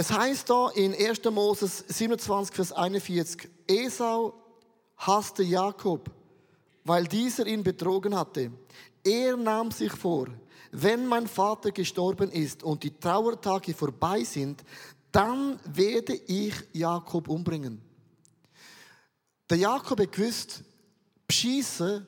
Es 0.00 0.10
heißt 0.10 0.48
da 0.48 0.70
in 0.70 0.94
1. 0.94 1.22
Moses 1.30 1.84
27, 1.88 2.56
Vers 2.56 2.72
41, 2.72 3.50
Esau 3.66 4.32
hasste 4.96 5.42
Jakob, 5.42 6.10
weil 6.84 7.04
dieser 7.04 7.46
ihn 7.46 7.62
betrogen 7.62 8.16
hatte. 8.16 8.50
Er 9.04 9.36
nahm 9.36 9.70
sich 9.70 9.92
vor, 9.92 10.28
wenn 10.72 11.04
mein 11.06 11.26
Vater 11.26 11.70
gestorben 11.70 12.30
ist 12.30 12.62
und 12.62 12.82
die 12.82 12.98
Trauertage 12.98 13.74
vorbei 13.74 14.24
sind, 14.24 14.64
dann 15.12 15.60
werde 15.66 16.14
ich 16.14 16.54
Jakob 16.72 17.28
umbringen. 17.28 17.82
Der 19.50 19.58
Jakob 19.58 20.00
hat 20.00 20.12
gewusst, 20.12 20.62
Beschissen 21.26 22.06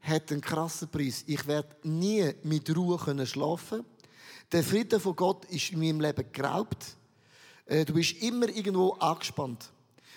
hat 0.00 0.32
einen 0.32 0.40
krassen 0.40 0.88
Preis. 0.88 1.24
Ich 1.26 1.46
werde 1.46 1.76
nie 1.82 2.24
mit 2.42 2.74
Ruhe 2.74 2.96
können 2.96 3.26
schlafen. 3.26 3.84
Der 4.50 4.64
Frieden 4.64 4.98
von 4.98 5.14
Gott 5.14 5.44
ist 5.50 5.72
in 5.72 5.80
meinem 5.80 6.00
Leben 6.00 6.24
geraubt. 6.32 6.96
Äh, 7.66 7.84
du 7.84 7.94
bist 7.94 8.22
immer 8.22 8.48
irgendwo 8.48 8.92
angespannt. 8.92 9.70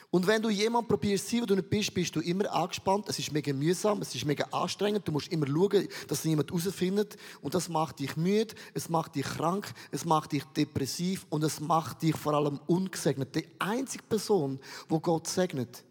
Und 0.10 0.26
wenn 0.26 0.42
du 0.42 0.50
jemand 0.50 0.88
probierst 0.88 1.28
zu 1.28 1.42
wo 1.42 1.46
du 1.46 1.56
nicht 1.56 1.70
bist, 1.70 1.94
bist 1.94 2.16
du 2.16 2.22
immer 2.22 2.52
angespannt. 2.54 3.10
Es 3.10 3.20
ist 3.20 3.34
mega 3.34 3.52
mühsam, 3.52 4.02
es 4.02 4.16
ist 4.16 4.26
mega 4.26 4.46
anstrengend. 4.52 5.06
Du 5.06 5.12
musst 5.12 5.32
immer 5.32 5.48
schauen, 5.48 5.88
dass 6.08 6.24
niemand 6.24 6.50
herausfindet. 6.50 7.18
Und 7.42 7.54
das 7.54 7.68
macht 7.68 8.00
dich 8.00 8.16
müde, 8.16 8.56
es 8.74 8.88
macht 8.88 9.16
dich 9.16 9.26
krank, 9.26 9.74
es 9.92 10.06
macht 10.06 10.32
dich 10.32 10.46
depressiv 10.46 11.26
und 11.30 11.44
es 11.44 11.60
macht 11.60 12.04
dich 12.04 12.16
vor 12.16 12.34
allem 12.34 12.60
ungesegnet. 12.68 13.36
Die 13.36 13.48
einzige 13.60 14.04
Person, 14.04 14.60
wo 14.88 15.00
Gott 15.00 15.28
segnet, 15.28 15.84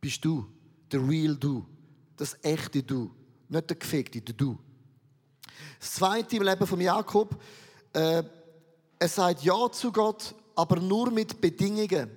bist 0.00 0.24
du. 0.24 0.46
Der 0.90 1.08
real 1.08 1.36
du. 1.36 1.64
Das 2.16 2.36
echte 2.42 2.82
du. 2.82 3.10
Nicht 3.48 3.70
der 3.70 3.76
gefegte, 3.76 4.20
der 4.20 4.34
du. 4.34 4.58
Das 5.78 5.92
zweite 5.92 6.36
im 6.36 6.42
Leben 6.42 6.66
von 6.66 6.80
Jakob, 6.80 7.40
äh, 7.92 8.22
er 8.98 9.08
sagt 9.08 9.42
Ja 9.42 9.70
zu 9.70 9.92
Gott, 9.92 10.34
aber 10.54 10.80
nur 10.80 11.10
mit 11.10 11.40
Bedingungen. 11.40 12.10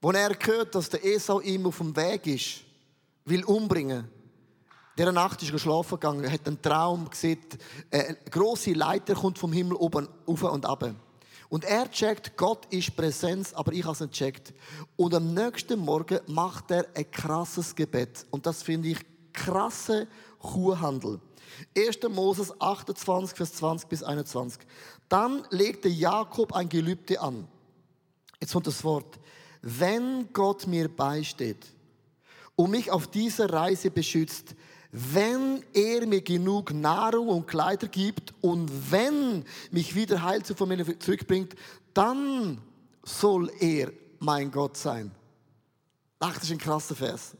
Wo 0.00 0.10
er 0.10 0.36
hört, 0.38 0.74
dass 0.74 0.90
der 0.90 1.04
Esau 1.04 1.40
ihm 1.40 1.66
auf 1.66 1.78
dem 1.78 1.94
Weg 1.96 2.26
ist, 2.26 2.60
will 3.24 3.44
umbringen. 3.44 4.08
Der 4.98 5.12
Nacht 5.12 5.42
ist 5.42 5.52
er 5.52 5.58
schlafen 5.58 6.00
gegangen, 6.00 6.30
hat 6.30 6.46
einen 6.46 6.62
Traum 6.62 7.10
gesehen, 7.10 7.40
eine 7.90 8.16
große 8.30 8.72
Leiter 8.72 9.14
kommt 9.14 9.38
vom 9.38 9.52
Himmel 9.52 9.76
oben 9.76 10.08
auf 10.26 10.42
und 10.42 10.64
ab. 10.64 10.94
Und 11.48 11.64
er 11.64 11.90
checkt, 11.90 12.36
Gott 12.36 12.66
ist 12.70 12.96
Präsenz, 12.96 13.52
aber 13.52 13.72
ich 13.72 13.84
habe 13.84 13.92
es 13.92 14.00
nicht 14.00 14.14
checkt. 14.14 14.54
Und 14.96 15.14
am 15.14 15.32
nächsten 15.32 15.78
Morgen 15.78 16.20
macht 16.26 16.70
er 16.70 16.86
ein 16.94 17.10
krasses 17.10 17.74
Gebet. 17.74 18.26
Und 18.30 18.46
das 18.46 18.62
finde 18.62 18.88
ich 18.88 18.98
krasse 19.36 20.08
Kuhhandel. 20.40 21.20
1. 21.76 21.98
Moses 22.10 22.52
28, 22.60 23.36
Vers 23.36 23.52
20 23.54 23.88
bis 23.88 24.02
21. 24.02 24.60
Dann 25.08 25.46
legte 25.50 25.88
Jakob 25.88 26.52
ein 26.52 26.68
Gelübde 26.68 27.20
an. 27.20 27.46
Jetzt 28.40 28.52
kommt 28.52 28.66
das 28.66 28.82
Wort. 28.82 29.18
Wenn 29.62 30.32
Gott 30.32 30.66
mir 30.66 30.88
beisteht 30.88 31.64
und 32.56 32.70
mich 32.70 32.90
auf 32.90 33.06
dieser 33.06 33.52
Reise 33.52 33.90
beschützt, 33.90 34.54
wenn 34.92 35.62
er 35.74 36.06
mir 36.06 36.22
genug 36.22 36.72
Nahrung 36.72 37.28
und 37.28 37.46
Kleider 37.46 37.88
gibt 37.88 38.32
und 38.40 38.70
wenn 38.90 39.44
mich 39.70 39.94
wieder 39.94 40.22
heil 40.22 40.42
zur 40.42 40.56
Familie 40.56 40.98
zurückbringt, 40.98 41.54
dann 41.92 42.60
soll 43.02 43.50
er 43.60 43.92
mein 44.18 44.50
Gott 44.50 44.76
sein. 44.76 45.10
Ach, 46.18 46.34
das 46.34 46.44
ist 46.44 46.52
ein 46.52 46.58
krasser 46.58 46.94
Vers. 46.94 47.36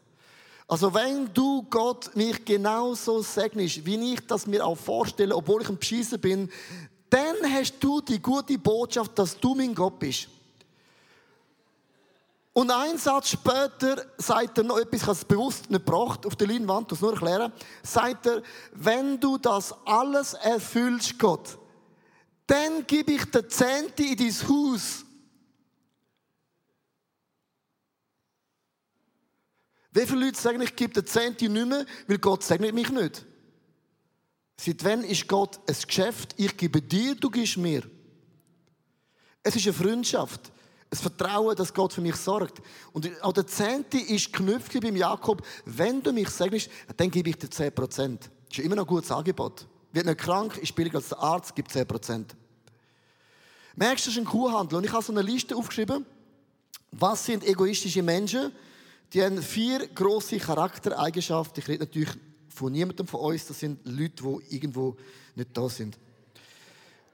Also 0.69 0.93
wenn 0.93 1.33
du 1.33 1.63
Gott 1.71 2.15
mich 2.17 2.45
genauso 2.45 3.23
segnest, 3.23 3.87
wie 3.87 4.15
ich 4.15 4.27
das 4.27 4.47
mir 4.47 4.67
auch 4.67 4.77
vorstelle, 4.77 5.35
obwohl 5.35 5.63
ich 5.63 5.69
ein 5.69 5.79
Beschisser 5.79 6.19
bin, 6.19 6.51
dann 7.09 7.37
hast 7.53 7.75
du 7.79 8.01
die 8.01 8.21
gute 8.21 8.59
Botschaft, 8.59 9.17
dass 9.19 9.39
du 9.39 9.55
mein 9.55 9.75
Gott 9.75 9.99
bist. 9.99 10.29
Und 12.53 12.71
ein 12.71 12.97
Satz 12.97 13.29
später 13.29 14.07
sagt 14.17 14.59
er 14.59 14.65
noch 14.65 14.79
etwas, 14.79 15.03
ich 15.03 15.07
habe 15.07 15.13
es 15.13 15.25
bewusst 15.25 15.71
nicht 15.71 15.85
gebracht, 15.85 16.27
auf 16.27 16.35
der 16.37 16.49
Leinwand, 16.49 16.91
das 16.91 17.03
nur 17.03 17.13
erklären, 17.13 17.53
sagt 17.83 18.27
er, 18.27 18.43
wenn 18.73 19.21
du 19.21 19.37
das 19.37 19.75
alles 19.85 20.33
erfüllst, 20.33 21.19
Gott, 21.19 21.59
dann 22.47 22.87
gebe 22.87 23.13
ich 23.13 23.25
den 23.27 23.49
Zehnte 23.51 24.05
in 24.05 24.17
dein 24.17 24.49
Haus. 24.49 25.06
Wie 29.97 30.05
viele 30.05 30.27
Leute 30.27 30.39
sagen, 30.39 30.61
ich 30.61 30.77
gebe 30.77 30.93
den 30.93 31.07
Zehnte 31.07 31.49
nicht 31.49 31.67
mehr, 31.67 31.87
weil 32.07 32.19
Gott 32.19 32.43
segnet 32.43 32.75
mich 32.75 32.91
nicht? 32.91 33.25
Seit 34.59 34.85
wann 34.85 35.03
ist 35.03 35.27
Gott 35.27 35.59
ein 35.67 35.75
Geschäft? 35.75 36.35
Ich 36.37 36.55
gebe 36.55 36.83
dir, 36.83 37.15
du 37.15 37.31
gibst 37.31 37.57
mir. 37.57 37.83
Es 39.43 39.57
ist 39.57 39.67
eine 39.67 39.73
Freundschaft. 39.73 40.53
Ein 40.91 40.99
Vertrauen, 40.99 41.57
dass 41.57 41.73
Gott 41.73 41.95
für 41.95 42.03
mich 42.03 42.17
sorgt. 42.17 42.61
Und 42.93 43.11
auch 43.23 43.33
der 43.33 43.47
Zehnte 43.47 43.97
ist 43.97 44.35
geknüpft 44.35 44.79
beim 44.81 44.97
Jakob. 44.97 45.43
Wenn 45.65 46.03
du 46.03 46.13
mich 46.13 46.29
segnest, 46.29 46.69
dann 46.99 47.11
gebe 47.11 47.31
ich 47.31 47.39
dir 47.39 47.49
10%. 47.49 48.19
Das 48.19 48.29
ist 48.53 48.59
immer 48.59 48.77
noch 48.77 48.85
ein 48.85 48.89
gutes 48.89 49.11
Angebot. 49.11 49.67
Wird 49.93 50.05
nicht 50.05 50.19
krank, 50.19 50.59
ist 50.59 50.75
billiger 50.75 50.99
als 50.99 51.09
der 51.09 51.21
Arzt, 51.21 51.55
gibt 51.55 51.71
10%. 51.71 52.27
Merkst 53.77 54.05
du, 54.05 54.11
das 54.11 54.17
ist 54.17 54.19
ein 54.19 54.27
Kuhhandel. 54.27 54.77
Und 54.77 54.85
ich 54.85 54.93
habe 54.93 55.03
so 55.03 55.13
eine 55.13 55.23
Liste 55.23 55.57
aufgeschrieben. 55.57 56.05
Was 56.91 57.25
sind 57.25 57.45
egoistische 57.45 58.03
Menschen? 58.03 58.53
Die 59.13 59.23
haben 59.23 59.43
vier 59.43 59.87
große 59.89 60.39
Charaktereigenschaften. 60.39 61.63
Ich 61.63 61.69
rede 61.69 61.85
natürlich 61.85 62.11
von 62.49 62.73
niemandem 62.73 63.07
von 63.07 63.21
uns. 63.21 63.47
Das 63.47 63.61
sind 63.61 63.81
Leute, 63.85 64.23
die 64.23 64.57
irgendwo 64.57 64.97
nicht 65.35 65.57
da 65.57 65.69
sind. 65.69 65.99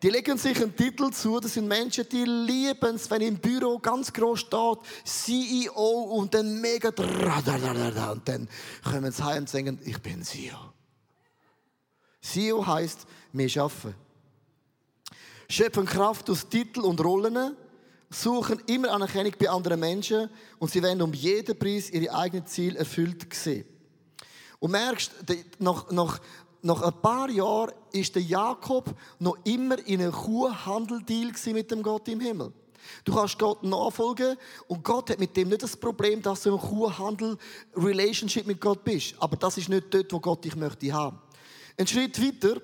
Die 0.02 0.10
legen 0.10 0.36
sich 0.36 0.60
einen 0.60 0.74
Titel 0.74 1.10
zu. 1.10 1.38
Das 1.38 1.54
sind 1.54 1.68
Menschen, 1.68 2.08
die 2.10 2.24
lieben 2.24 2.96
es, 2.96 3.08
wenn 3.08 3.22
im 3.22 3.38
Büro 3.38 3.78
ganz 3.78 4.12
groß 4.12 4.40
steht, 4.40 4.78
CEO 5.04 6.16
und 6.16 6.34
dann 6.34 6.60
mega 6.60 6.88
und 6.88 8.28
dann 8.28 8.48
kommen 8.82 9.12
sie 9.12 9.24
heim 9.24 9.42
und 9.42 9.48
sagen, 9.48 9.78
ich 9.84 9.98
bin 9.98 10.24
CEO. 10.24 10.72
CEO 12.20 12.66
heißt, 12.66 13.06
wir 13.32 13.48
schaffen. 13.48 13.94
Schöpfen 15.48 15.86
Kraft 15.86 16.28
aus 16.30 16.48
Titel 16.48 16.80
und 16.80 17.00
Rollen 17.00 17.56
suchen 18.12 18.60
immer 18.66 18.90
Anerkennung 18.90 19.32
bei 19.38 19.48
anderen 19.48 19.80
Menschen 19.80 20.28
und 20.58 20.70
sie 20.70 20.82
werden 20.82 21.02
um 21.02 21.12
jeden 21.12 21.58
Preis 21.58 21.90
ihre 21.90 22.14
eigenen 22.14 22.46
Ziele 22.46 22.78
erfüllt 22.78 23.32
sehen. 23.34 23.64
Und 24.58 24.70
merkst, 24.70 25.10
nach, 25.58 25.90
nach, 25.90 26.20
nach 26.62 26.82
ein 26.82 27.02
paar 27.02 27.28
Jahren 27.30 27.72
ist 27.92 28.14
der 28.14 28.22
Jakob 28.22 28.94
noch 29.18 29.36
immer 29.44 29.78
in 29.86 30.00
einem 30.00 30.12
Kuhhandeldeal 30.12 31.32
mit 31.52 31.70
dem 31.70 31.82
Gott 31.82 32.08
im 32.08 32.20
Himmel. 32.20 32.52
Du 33.04 33.14
kannst 33.14 33.38
Gott 33.38 33.62
nachfolgen 33.62 34.36
und 34.68 34.84
Gott 34.84 35.10
hat 35.10 35.18
mit 35.18 35.36
dem 35.36 35.48
nicht 35.48 35.62
das 35.62 35.76
Problem, 35.76 36.22
dass 36.22 36.42
du 36.42 36.50
im 36.50 36.58
Kuhhandel-Relationship 36.58 38.46
mit 38.46 38.60
Gott 38.60 38.84
bist. 38.84 39.14
Aber 39.18 39.36
das 39.36 39.56
ist 39.58 39.68
nicht 39.68 39.92
dort, 39.92 40.12
wo 40.12 40.20
Gott 40.20 40.44
dich 40.44 40.56
möchte 40.56 40.92
haben. 40.92 41.18
Ein 41.76 41.86
Schritt 41.86 42.20
weiter, 42.20 42.60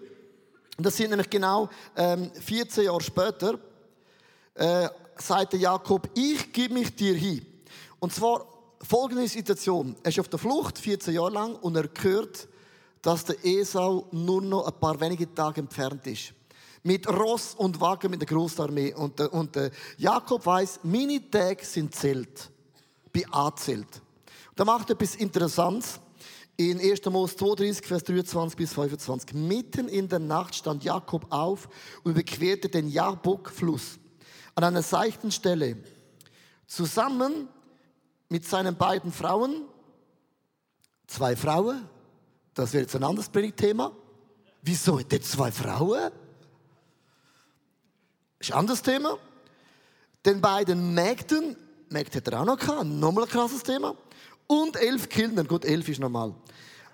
das 0.76 0.96
sind 0.96 1.10
nämlich 1.10 1.30
genau 1.30 1.68
ähm, 1.96 2.30
14 2.32 2.84
Jahre 2.84 3.00
später, 3.00 3.58
äh, 4.54 4.88
sagte 5.22 5.56
Jakob, 5.56 6.08
ich 6.14 6.52
gebe 6.52 6.74
mich 6.74 6.94
dir 6.94 7.14
hin. 7.14 7.44
Und 7.98 8.12
zwar 8.12 8.46
folgende 8.82 9.26
Situation. 9.28 9.96
Er 10.02 10.10
ist 10.10 10.20
auf 10.20 10.28
der 10.28 10.38
Flucht, 10.38 10.78
14 10.78 11.14
Jahre 11.14 11.30
lang, 11.30 11.56
und 11.56 11.76
er 11.76 11.88
hört, 12.00 12.48
dass 13.02 13.24
der 13.24 13.36
Esau 13.44 14.06
nur 14.12 14.42
noch 14.42 14.66
ein 14.66 14.78
paar 14.78 15.00
wenige 15.00 15.32
Tage 15.32 15.60
entfernt 15.60 16.06
ist. 16.06 16.32
Mit 16.82 17.08
Ross 17.08 17.54
und 17.54 17.80
Wagen, 17.80 18.10
mit 18.10 18.20
der 18.20 18.28
Großarmee. 18.28 18.94
Und, 18.94 19.20
und 19.20 19.56
äh, 19.56 19.70
Jakob 19.96 20.46
weiß, 20.46 20.80
meine 20.84 21.28
Tage 21.30 21.64
sind 21.64 21.94
zählt. 21.94 22.50
Bei 23.12 23.24
A-Zelt. 23.30 24.02
Da 24.54 24.64
macht 24.64 24.90
etwas 24.90 25.16
Interessantes. 25.16 26.00
In 26.56 26.80
1. 26.80 27.04
Mose 27.06 27.36
32, 27.36 27.86
Vers 27.86 28.04
23 28.04 28.56
bis 28.56 28.72
25. 28.72 29.34
Mitten 29.34 29.88
in 29.88 30.08
der 30.08 30.18
Nacht 30.18 30.54
stand 30.56 30.82
Jakob 30.82 31.26
auf 31.30 31.68
und 32.02 32.12
überquerte 32.12 32.68
den 32.68 32.88
Jabok-Fluss 32.88 33.98
an 34.58 34.64
einer 34.64 34.82
seichten 34.82 35.30
Stelle, 35.30 35.76
zusammen 36.66 37.48
mit 38.28 38.44
seinen 38.44 38.76
beiden 38.76 39.12
Frauen, 39.12 39.66
zwei 41.06 41.36
Frauen, 41.36 41.88
das 42.54 42.72
wäre 42.72 42.82
jetzt 42.82 42.96
ein 42.96 43.04
anderes 43.04 43.28
Predigtthema. 43.28 43.92
Wieso 44.62 44.98
er 44.98 45.22
zwei 45.22 45.52
Frauen? 45.52 46.10
Ist 48.40 48.50
ein 48.50 48.58
anderes 48.58 48.82
Thema. 48.82 49.16
Den 50.26 50.40
beiden 50.40 50.92
Mägden, 50.92 51.56
Mägd 51.88 52.16
hat 52.16 52.26
er 52.26 52.40
auch 52.40 52.44
noch 52.44 52.58
gehabt, 52.58 52.84
nochmal 52.84 53.24
ein 53.24 53.30
krasses 53.30 53.62
Thema. 53.62 53.94
Und 54.48 54.76
elf 54.76 55.08
Kindern, 55.08 55.46
gut, 55.46 55.64
elf 55.64 55.88
ist 55.88 56.00
normal. 56.00 56.34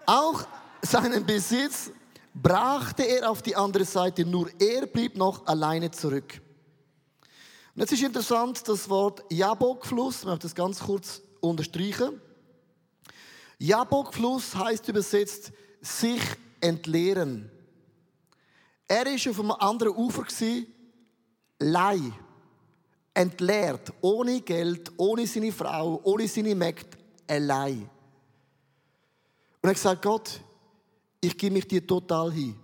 Auch 0.05 0.46
seinen 0.83 1.24
Besitz 1.24 1.90
brachte 2.35 3.05
er 3.05 3.31
auf 3.31 3.40
die 3.40 3.57
andere 3.57 3.87
Seite, 3.87 4.27
nur 4.27 4.50
er 4.61 4.87
blieb 4.87 5.16
noch 5.16 5.46
alleine 5.46 5.90
zurück. 5.90 6.42
Und 7.75 7.81
jetzt 7.81 7.93
ist 7.93 8.03
interessant 8.03 8.69
das 8.69 8.89
Wort 8.89 9.25
Jabokfluss. 9.31 10.21
Ich 10.21 10.25
möchte 10.27 10.43
das 10.43 10.55
ganz 10.55 10.81
kurz 10.81 11.21
unterstreichen. 11.41 12.21
Jabokfluss 13.59 14.55
heißt 14.55 14.89
übersetzt 14.89 15.53
sich 15.81 16.21
entleeren. 16.61 17.51
Er 18.87 19.07
ist 19.07 19.27
auf 19.27 19.41
einem 19.41 19.53
anderen 19.53 19.97
Ufer 19.97 20.25
Leih, 21.59 22.13
entleert, 23.13 23.93
ohne 24.01 24.41
Geld, 24.41 24.93
ohne 24.97 25.27
seine 25.27 25.53
Frau, 25.53 26.01
ohne 26.03 26.29
seine 26.29 26.55
Mägde, 26.55 26.97
allein. 27.27 27.89
Und 29.63 29.71
er 29.71 29.75
gesagt, 29.75 30.03
Gott, 30.03 30.41
ich 31.21 31.37
gebe 31.39 31.55
mich 31.55 31.67
dir 31.67 31.87
total 31.87 32.33
hin. 32.33 32.55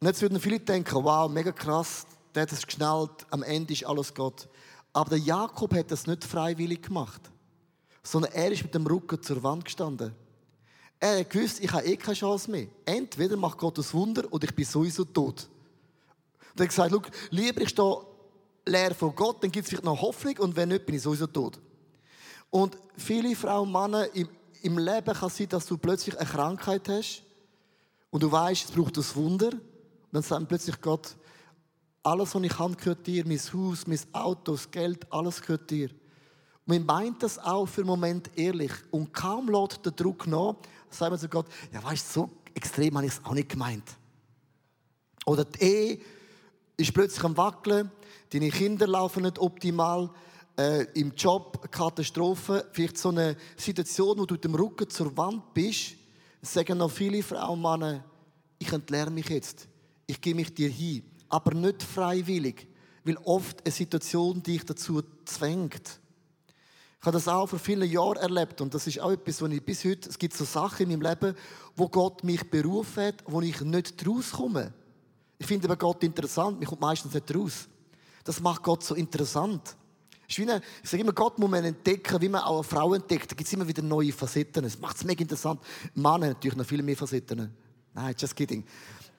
Und 0.00 0.06
jetzt 0.06 0.22
würden 0.22 0.38
viele 0.38 0.60
denken, 0.60 1.02
wow, 1.02 1.28
mega 1.30 1.50
krass, 1.50 2.06
der 2.38 2.42
hat 2.42 2.52
es 2.52 2.64
geschnallt, 2.64 3.26
am 3.30 3.42
Ende 3.42 3.72
ist 3.72 3.84
alles 3.84 4.14
Gott. 4.14 4.48
Aber 4.92 5.10
der 5.10 5.18
Jakob 5.18 5.74
hat 5.74 5.90
das 5.90 6.06
nicht 6.06 6.24
freiwillig 6.24 6.82
gemacht, 6.82 7.20
sondern 8.04 8.30
er 8.32 8.52
ist 8.52 8.62
mit 8.62 8.72
dem 8.72 8.86
Rücken 8.86 9.20
zur 9.20 9.42
Wand 9.42 9.64
gestanden. 9.64 10.14
Er 11.00 11.18
hat 11.18 11.30
gewusst, 11.30 11.58
ich 11.58 11.72
habe 11.72 11.84
eh 11.84 11.96
keine 11.96 12.14
Chance 12.14 12.48
mehr. 12.48 12.68
Entweder 12.84 13.36
macht 13.36 13.58
Gott 13.58 13.76
das 13.76 13.92
Wunder 13.92 14.32
oder 14.32 14.44
ich 14.46 14.54
bin 14.54 14.64
sowieso 14.64 15.04
tot. 15.04 15.48
Und 16.52 16.60
er 16.60 16.62
hat 16.62 16.68
gesagt, 16.68 17.10
lieber 17.30 17.60
ich 17.60 17.70
stehe 17.70 18.06
leer 18.66 18.94
von 18.94 19.12
Gott, 19.16 19.42
dann 19.42 19.50
gibt 19.50 19.64
es 19.64 19.70
vielleicht 19.70 19.84
noch 19.84 20.00
Hoffnung 20.00 20.38
und 20.38 20.54
wenn 20.54 20.68
nicht, 20.68 20.86
bin 20.86 20.94
ich 20.94 21.02
sowieso 21.02 21.26
tot. 21.26 21.58
Und 22.50 22.78
viele 22.96 23.34
Frauen 23.34 23.66
und 23.66 23.72
Männer 23.72 24.14
im, 24.14 24.28
im 24.62 24.78
Leben 24.78 25.12
kann 25.12 25.26
es 25.26 25.36
sein, 25.36 25.48
dass 25.48 25.66
du 25.66 25.76
plötzlich 25.76 26.16
eine 26.16 26.28
Krankheit 26.28 26.88
hast 26.88 27.24
und 28.10 28.22
du 28.22 28.30
weißt, 28.30 28.66
es 28.66 28.70
braucht 28.70 28.96
das 28.96 29.16
Wunder. 29.16 29.48
Und 29.50 30.12
dann 30.12 30.22
sagt 30.22 30.46
plötzlich 30.46 30.80
Gott, 30.80 31.16
alles, 32.08 32.34
was 32.34 32.42
ich 32.42 32.58
habe, 32.58 32.74
gehört 32.74 33.06
dir. 33.06 33.24
Mein 33.26 33.38
Haus, 33.38 33.86
mein 33.86 33.98
Auto, 34.12 34.52
das 34.52 34.70
Geld, 34.70 35.06
alles 35.12 35.40
gehört 35.40 35.70
dir. 35.70 35.90
Und 36.66 36.86
man 36.86 36.86
meint 36.86 37.22
das 37.22 37.38
auch 37.38 37.66
für 37.66 37.82
einen 37.82 37.88
Moment 37.88 38.30
ehrlich. 38.36 38.72
Und 38.90 39.12
kaum 39.12 39.48
lädt 39.48 39.84
der 39.84 39.92
Druck 39.92 40.26
nach, 40.26 40.56
sagt 40.90 41.10
man 41.10 41.20
zu 41.20 41.28
Gott, 41.28 41.46
ja 41.72 41.82
weißt 41.82 42.16
du, 42.16 42.20
so 42.20 42.30
extrem 42.54 42.96
habe 42.96 43.06
ich 43.06 43.12
es 43.12 43.24
auch 43.24 43.34
nicht 43.34 43.50
gemeint. 43.50 43.84
Oder 45.26 45.44
die 45.44 45.62
Ehe 45.62 45.98
ist 46.76 46.94
plötzlich 46.94 47.22
am 47.24 47.36
Wackeln, 47.36 47.90
deine 48.30 48.50
Kinder 48.50 48.86
laufen 48.86 49.22
nicht 49.22 49.38
optimal, 49.38 50.10
äh, 50.56 50.84
im 50.94 51.12
Job 51.14 51.70
Katastrophe, 51.70 52.66
vielleicht 52.72 52.98
so 52.98 53.10
eine 53.10 53.36
Situation, 53.56 54.18
wo 54.18 54.26
du 54.26 54.34
mit 54.34 54.44
dem 54.44 54.54
Rücken 54.54 54.88
zur 54.88 55.14
Wand 55.16 55.52
bist, 55.52 55.94
sagen 56.40 56.78
noch 56.78 56.90
viele 56.90 57.22
Frauen 57.22 57.62
und 57.62 57.62
Männer, 57.62 58.04
ich 58.58 58.72
entleere 58.72 59.10
mich 59.10 59.28
jetzt, 59.28 59.68
ich 60.06 60.20
gebe 60.20 60.36
mich 60.36 60.54
dir 60.54 60.68
hin, 60.68 61.02
aber 61.28 61.54
nicht 61.54 61.82
freiwillig, 61.82 62.66
weil 63.04 63.16
oft 63.18 63.64
eine 63.64 63.72
Situation 63.72 64.42
dich 64.42 64.64
dazu 64.64 65.02
zwängt. 65.24 66.00
Ich 67.00 67.06
habe 67.06 67.16
das 67.16 67.28
auch 67.28 67.46
vor 67.46 67.58
vielen 67.58 67.88
Jahren 67.88 68.16
erlebt 68.16 68.60
und 68.60 68.74
das 68.74 68.86
ist 68.86 69.00
auch 69.00 69.12
etwas, 69.12 69.40
was 69.40 69.50
ich 69.50 69.62
bis 69.62 69.84
heute, 69.84 70.08
es 70.08 70.18
gibt 70.18 70.34
so 70.34 70.44
Sachen 70.44 70.90
in 70.90 70.98
meinem 70.98 71.08
Leben, 71.08 71.36
wo 71.76 71.88
Gott 71.88 72.24
mich 72.24 72.50
berufen 72.50 73.04
hat, 73.04 73.22
wo 73.26 73.40
ich 73.40 73.60
nicht 73.60 74.06
rauskomme. 74.06 74.72
Ich 75.38 75.46
finde 75.46 75.66
aber 75.68 75.76
Gott 75.76 76.02
interessant, 76.02 76.58
mich 76.58 76.68
kommt 76.68 76.80
meistens 76.80 77.14
nicht 77.14 77.32
raus. 77.34 77.68
Das 78.24 78.40
macht 78.40 78.64
Gott 78.64 78.82
so 78.82 78.96
interessant. 78.96 79.76
ich 80.26 80.36
sage 80.82 81.02
immer, 81.02 81.12
Gott 81.12 81.38
muss 81.38 81.48
man 81.48 81.64
entdecken, 81.64 82.20
wie 82.20 82.28
man 82.28 82.42
auch 82.42 82.56
eine 82.56 82.64
Frau 82.64 82.92
entdeckt. 82.92 83.30
Da 83.30 83.36
gibt 83.36 83.46
es 83.46 83.52
immer 83.52 83.66
wieder 83.66 83.82
neue 83.82 84.12
Facetten. 84.12 84.64
Das 84.64 84.78
macht 84.78 84.96
es 84.96 85.04
mega 85.04 85.22
interessant. 85.22 85.60
Mann 85.94 86.22
hat 86.24 86.30
natürlich 86.30 86.56
noch 86.56 86.66
viel 86.66 86.82
mehr 86.82 86.96
Facetten. 86.96 87.54
Nein, 87.94 88.14
just 88.18 88.36
kidding. 88.36 88.64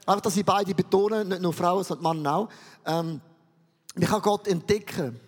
Einfach, 0.10 0.22
dass 0.22 0.38
ich 0.38 0.45
beide 0.45 0.74
betonen, 0.74 1.28
nicht 1.28 1.39
nur 1.39 1.54
Frauen, 1.54 1.84
sondern 1.84 2.24
Mann 2.24 2.26
auch. 2.26 2.50
Ähm, 2.84 3.22
ich 3.95 4.08
kann 4.08 4.24
Gott 4.24 4.48
entdecken. 4.48 5.19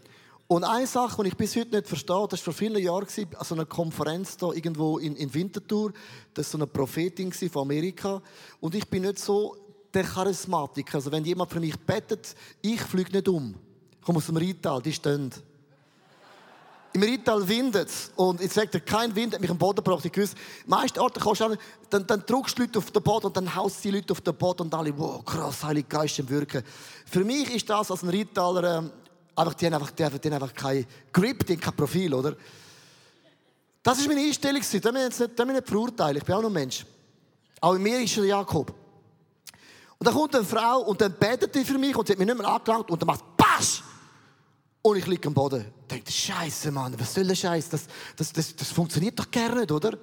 Und 0.47 0.63
eine 0.63 0.87
Sache, 0.87 1.21
die 1.21 1.29
ich 1.29 1.37
bis 1.37 1.55
heute 1.55 1.75
nicht 1.75 1.87
verstehe, 1.87 2.27
das 2.27 2.39
war 2.39 2.45
vor 2.45 2.53
vielen 2.53 2.81
Jahren 2.81 3.05
an 3.05 3.45
so 3.45 3.53
einer 3.53 3.65
Konferenz 3.65 4.37
da 4.37 4.51
irgendwo 4.51 4.97
in, 4.97 5.15
in 5.17 5.31
Winterthur. 5.31 5.93
Das 6.33 6.47
war 6.47 6.51
so 6.51 6.57
eine 6.57 6.65
Prophetin 6.65 7.31
von 7.31 7.61
Amerika. 7.61 8.23
Und 8.59 8.73
ich 8.73 8.89
bin 8.89 9.03
nicht 9.03 9.19
so 9.19 9.55
der 9.93 10.03
Charismatiker. 10.03 10.95
Also 10.95 11.11
wenn 11.11 11.25
jemand 11.25 11.51
für 11.51 11.59
mich 11.59 11.79
bettet, 11.79 12.35
ich 12.63 12.81
fliege 12.81 13.11
nicht 13.11 13.29
um. 13.29 13.53
Ich 13.99 14.01
komme 14.03 14.17
aus 14.17 14.25
dem 14.25 14.37
Rital, 14.37 14.81
die 14.81 14.93
stehen. 14.93 15.29
Im 16.93 17.03
Rital 17.03 17.47
windet. 17.47 17.89
Und 18.15 18.41
ich 18.41 18.51
dir, 18.51 18.79
kein 18.81 19.15
Wind 19.15 19.33
hat 19.33 19.41
mich 19.41 19.49
am 19.49 19.57
Boden 19.57 19.83
gebracht. 19.83 20.03
Ich 20.05 20.17
wusste, 20.17 20.35
meiste 20.65 21.01
Orte 21.01 21.19
kommst 21.19 21.41
du 21.41 21.45
an, 21.45 21.57
dann, 21.89 22.05
dann 22.05 22.25
drückst 22.25 22.57
du 22.57 22.63
Leute 22.63 22.79
auf 22.79 22.91
den 22.91 23.01
Boden 23.01 23.27
und 23.27 23.37
dann 23.37 23.55
haust 23.55 23.83
die 23.83 23.91
Leute 23.91 24.11
auf 24.11 24.21
den 24.21 24.35
Boden 24.35 24.63
und 24.63 24.73
alle, 24.73 24.97
wow, 24.97 25.23
krass, 25.23 25.63
Heilige 25.63 25.87
Geist 25.87 26.19
im 26.19 26.29
Wirken. 26.29 26.63
Für 27.05 27.23
mich 27.23 27.53
ist 27.55 27.69
das 27.69 27.91
als 27.91 28.03
ein 28.03 28.09
Ritaler, 28.09 28.79
ähm, 28.79 28.91
einfach, 29.35 29.53
die 29.53 29.65
haben 29.65 29.73
einfach, 29.75 29.91
die, 29.91 30.03
haben 30.03 30.33
einfach 30.33 30.53
kein 30.53 30.85
Grip, 31.13 31.45
die 31.45 31.53
haben 31.53 31.61
kein 31.61 31.75
Profil, 31.75 32.13
oder? 32.13 32.35
Das 33.83 33.97
ist 33.99 34.07
meine 34.07 34.21
Einstellung. 34.21 34.61
Das 34.61 34.73
will 34.73 34.81
ich 34.85 35.19
nicht, 35.19 35.47
nicht 35.47 35.67
verurteilen. 35.67 36.17
Ich 36.17 36.23
bin 36.23 36.35
auch 36.35 36.43
ein 36.43 36.53
Mensch. 36.53 36.85
Auch 37.59 37.73
in 37.73 37.83
mir 37.83 37.99
ist 37.99 38.15
der 38.17 38.25
Jakob. 38.25 38.73
Und 39.97 40.07
dann 40.07 40.13
kommt 40.13 40.35
eine 40.35 40.43
Frau 40.43 40.81
und 40.81 40.99
dann 40.99 41.13
betet 41.13 41.53
die 41.53 41.63
für 41.63 41.77
mich 41.77 41.95
und 41.95 42.07
sie 42.07 42.13
hat 42.13 42.19
mich 42.19 42.27
nicht 42.27 42.37
mehr 42.37 42.47
angelangt 42.47 42.89
und 42.89 43.01
dann 43.01 43.07
macht 43.07 43.23
Pasch! 43.37 43.83
Und 44.81 44.97
ich 44.97 45.05
liege 45.05 45.27
am 45.27 45.33
Boden. 45.33 45.65
Ich 45.81 45.87
denke, 45.87 46.11
Scheiße, 46.11 46.71
Mann, 46.71 46.99
was 46.99 47.13
soll 47.13 47.25
der 47.25 47.35
Scheiß? 47.35 47.69
Das, 47.69 47.85
das, 48.15 48.33
das, 48.33 48.55
das 48.55 48.69
funktioniert 48.69 49.19
doch 49.19 49.29
gerne 49.29 49.61
nicht, 49.61 49.71
oder? 49.71 49.97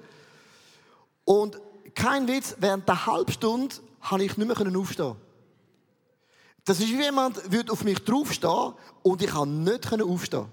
Und 1.25 1.59
kein 1.93 2.27
Witz, 2.27 2.55
während 2.59 2.87
der 2.87 3.05
halben 3.05 3.31
Stunde 3.31 3.75
konnte 4.07 4.25
ich 4.25 4.37
nicht 4.37 4.47
mehr 4.47 4.79
aufstehen. 4.79 5.15
Das 6.63 6.79
ist 6.79 6.89
wie 6.89 7.01
jemand 7.01 7.51
würde 7.51 7.71
auf 7.71 7.83
mich 7.83 7.99
draufstehen 7.99 8.73
und 9.01 9.21
ich 9.21 9.29
kann 9.29 9.63
nicht 9.63 9.91
aufstehen. 9.91 10.45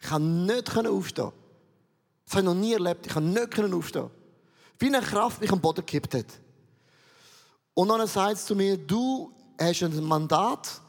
Ich 0.00 0.08
kann 0.08 0.46
nicht 0.46 0.76
aufstehen. 0.76 1.32
Das 2.24 2.34
habe 2.34 2.40
ich 2.40 2.46
noch 2.46 2.54
nie 2.54 2.72
erlebt. 2.72 3.06
Ich 3.06 3.12
kann 3.12 3.32
nicht 3.32 3.58
aufstehen. 3.58 4.10
Wie 4.78 4.86
eine 4.86 5.00
Kraft 5.00 5.40
mich 5.40 5.52
am 5.52 5.60
Boden 5.60 5.84
gekippt 5.84 6.14
hat. 6.14 6.26
Und 7.74 7.88
dann 7.88 8.06
sagt 8.06 8.34
es 8.34 8.46
zu 8.46 8.56
mir, 8.56 8.76
du 8.76 9.32
hast 9.60 9.82
ein 9.82 10.02
Mandat, 10.02 10.80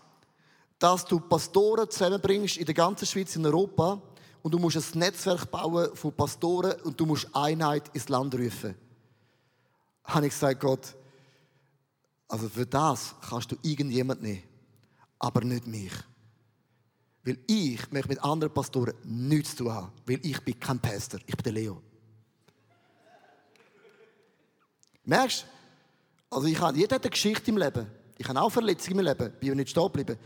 dass 0.82 1.06
du 1.06 1.20
Pastoren 1.20 1.88
zusammenbringst 1.88 2.58
in 2.58 2.66
der 2.66 2.74
ganzen 2.74 3.06
Schweiz, 3.06 3.36
in 3.36 3.46
Europa. 3.46 4.02
Und 4.42 4.52
du 4.52 4.58
musst 4.58 4.78
ein 4.78 5.00
Netzwerk 5.00 5.52
bauen 5.52 5.96
von 5.96 6.12
Pastoren 6.12 6.74
und 6.82 7.00
du 7.00 7.06
musst 7.06 7.28
Einheit 7.36 7.84
ins 7.94 8.10
Land 8.10 8.34
rufen. 8.34 8.74
Habe 10.04 10.26
ich 10.26 10.34
gesagt, 10.34 10.60
Gott, 10.60 10.96
also 12.28 12.50
für 12.50 12.66
das 12.66 13.14
kannst 13.30 13.52
du 13.52 13.58
irgendjemand 13.62 14.24
nehmen, 14.24 14.42
aber 15.20 15.42
nicht 15.42 15.68
mich. 15.68 15.94
Weil 17.24 17.38
ich 17.46 17.92
möchte 17.92 18.10
mit 18.10 18.24
anderen 18.24 18.52
Pastoren 18.52 18.96
nichts 19.04 19.52
zu 19.52 19.66
tun 19.66 19.74
haben, 19.74 19.92
weil 20.08 20.20
ich 20.24 20.40
bin 20.40 20.60
kein 20.60 20.80
Pastor, 20.80 21.20
ich 21.28 21.38
bin 21.38 21.44
der 21.44 21.54
Leo. 21.54 21.84
Merkst 25.04 25.44
du? 25.44 26.36
Also 26.36 26.48
ich 26.48 26.60
habe, 26.60 26.76
jeder 26.76 26.96
hat 26.96 27.04
eine 27.04 27.12
Geschichte 27.12 27.52
im 27.52 27.58
Leben. 27.58 27.86
Ich 28.18 28.28
habe 28.28 28.42
auch 28.42 28.50
Verletzungen 28.50 28.98
im 28.98 29.06
Leben, 29.06 29.32
bin 29.40 29.56
nicht 29.58 29.70
stehen 29.70 29.84
geblieben. 29.84 30.18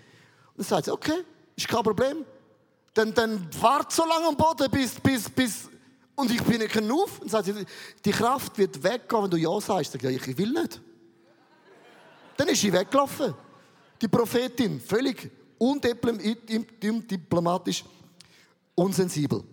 Dann 0.56 0.66
sagt 0.66 0.86
sie, 0.86 0.92
okay, 0.92 1.24
ist 1.56 1.68
kein 1.68 1.84
Problem. 1.84 2.26
Dann, 2.94 3.14
dann 3.14 3.50
wart 3.60 3.92
so 3.92 4.06
lange 4.06 4.28
am 4.28 4.38
Boden, 4.38 4.72
bis, 4.72 5.00
bis, 5.00 5.30
bis, 5.30 5.70
und 6.16 6.32
ich 6.32 6.42
bin 6.44 6.60
nicht 6.60 6.92
auf. 6.92 7.20
Und 7.20 7.30
sagt 7.30 7.46
sie, 7.46 7.66
die 8.04 8.12
Kraft 8.12 8.58
wird 8.58 8.82
weggehen, 8.82 9.24
wenn 9.24 9.30
du 9.30 9.38
Ja 9.38 9.60
sagst. 9.60 9.92
Sag 9.92 10.04
ich, 10.04 10.28
ich 10.28 10.38
will 10.38 10.52
nicht. 10.52 10.82
Dann 12.38 12.48
ist 12.48 12.62
sie 12.62 12.72
weggelaufen. 12.72 13.34
Die 14.02 14.08
Prophetin, 14.08 14.80
völlig 14.80 15.30
undiplomatisch, 15.58 17.84
unsensibel. 18.76 19.44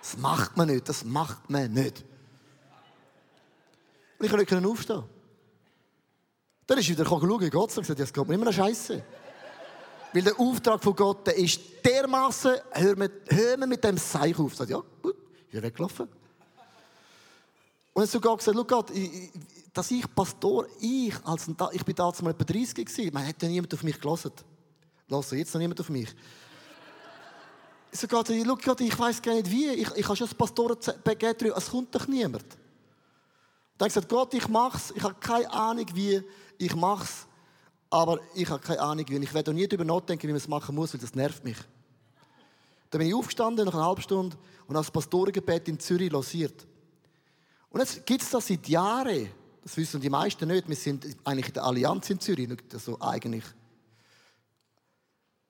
Das 0.00 0.16
macht 0.16 0.56
man 0.56 0.68
nicht, 0.68 0.88
das 0.88 1.04
macht 1.04 1.50
man 1.50 1.72
nicht. 1.72 2.04
Und 4.18 4.26
ich 4.26 4.30
konnte 4.30 4.56
nicht 4.56 4.66
aufstehen. 4.66 5.04
Dann 6.68 6.76
ist 6.76 6.88
wieder 6.90 7.06
schauen, 7.06 7.50
Gott 7.50 7.72
sagt, 7.72 7.98
das 7.98 8.12
geht 8.12 8.28
mir 8.28 8.34
immer 8.34 8.44
noch 8.44 8.52
scheiße. 8.52 9.02
Weil 10.12 10.22
der 10.22 10.38
Auftrag 10.38 10.84
von 10.84 10.94
Gott 10.94 11.26
der 11.26 11.34
ist 11.36 11.58
dermaßen, 11.82 12.56
hör, 12.72 12.94
mit, 12.94 13.12
hör 13.28 13.56
mir 13.56 13.66
mit 13.66 13.82
dem 13.82 13.96
Seich 13.96 14.38
auf. 14.38 14.54
Sagt, 14.54 14.68
ja, 14.68 14.82
gut, 15.02 15.16
ich 15.46 15.52
bin 15.52 15.62
weggelaufen. 15.62 16.06
Und 17.94 18.02
er 18.02 18.02
hat 18.02 18.10
sogar 18.10 18.36
gesagt, 18.36 18.68
Gott, 18.68 18.90
ich, 18.90 19.30
dass 19.72 19.90
ich 19.90 20.14
Pastor, 20.14 20.66
ich, 20.78 21.14
als 21.24 21.48
ich 21.72 21.84
bin 21.86 21.94
damals 21.94 22.20
mal 22.20 22.30
etwa 22.32 22.44
30 22.44 22.74
gewesen, 22.74 23.14
man 23.14 23.26
hat 23.26 23.42
ja 23.42 23.48
niemand 23.48 23.72
auf 23.72 23.82
mich 23.82 23.98
gelassen. 23.98 24.32
Lass 25.08 25.30
jetzt 25.30 25.54
noch 25.54 25.60
niemand 25.60 25.80
auf 25.80 25.88
mich. 25.88 26.14
Ich 27.90 27.98
sage 27.98 28.14
Gott, 28.14 28.62
Gott, 28.62 28.80
ich 28.82 28.98
weiß 28.98 29.22
gar 29.22 29.32
nicht 29.32 29.50
wie, 29.50 29.68
ich, 29.68 29.90
ich 29.96 30.04
habe 30.04 30.16
schon 30.16 30.26
das 30.26 30.34
Pastorenpaket 30.34 31.42
es 31.44 31.70
kommt 31.70 31.94
doch 31.94 32.06
niemand. 32.06 32.44
Dann 33.78 33.88
gesagt, 33.88 34.08
Gott, 34.08 34.34
ich 34.34 34.46
mach's, 34.48 34.92
ich 34.94 35.02
habe 35.02 35.14
keine 35.18 35.50
Ahnung 35.50 35.86
wie, 35.94 36.22
ich 36.58 36.74
mach's, 36.74 37.26
aber 37.90 38.20
ich 38.34 38.48
habe 38.50 38.62
keine 38.62 38.80
Ahnung 38.80 39.04
wie. 39.08 39.16
Ich 39.16 39.32
werde 39.32 39.50
auch 39.50 39.54
nie 39.54 39.66
darüber 39.66 39.84
nachdenken, 39.84 40.24
wie 40.24 40.32
man 40.32 40.36
es 40.36 40.48
machen 40.48 40.74
muss, 40.74 40.92
weil 40.92 41.00
das 41.00 41.14
nervt 41.14 41.44
mich. 41.44 41.56
Dann 42.90 42.98
bin 42.98 43.08
ich 43.08 43.14
aufgestanden, 43.14 43.64
nach 43.66 43.74
einer 43.74 43.86
halben 43.86 44.02
Stunde, 44.02 44.36
und 44.66 44.76
als 44.76 44.90
Pastorengebet 44.90 45.68
in 45.68 45.78
Zürich 45.78 46.10
losiert. 46.10 46.66
Und 47.70 47.80
jetzt 47.80 48.04
gibt 48.04 48.22
es 48.22 48.30
das 48.30 48.46
seit 48.46 48.66
Jahren. 48.68 49.30
Das 49.62 49.76
wissen 49.76 50.00
die 50.00 50.10
meisten 50.10 50.48
nicht. 50.48 50.68
Wir 50.68 50.76
sind 50.76 51.06
eigentlich 51.24 51.48
in 51.48 51.54
der 51.54 51.64
Allianz 51.64 52.08
in 52.10 52.20
Zürich, 52.20 52.48
nicht 52.48 52.72
so 52.72 52.98
eigentlich. 53.00 53.44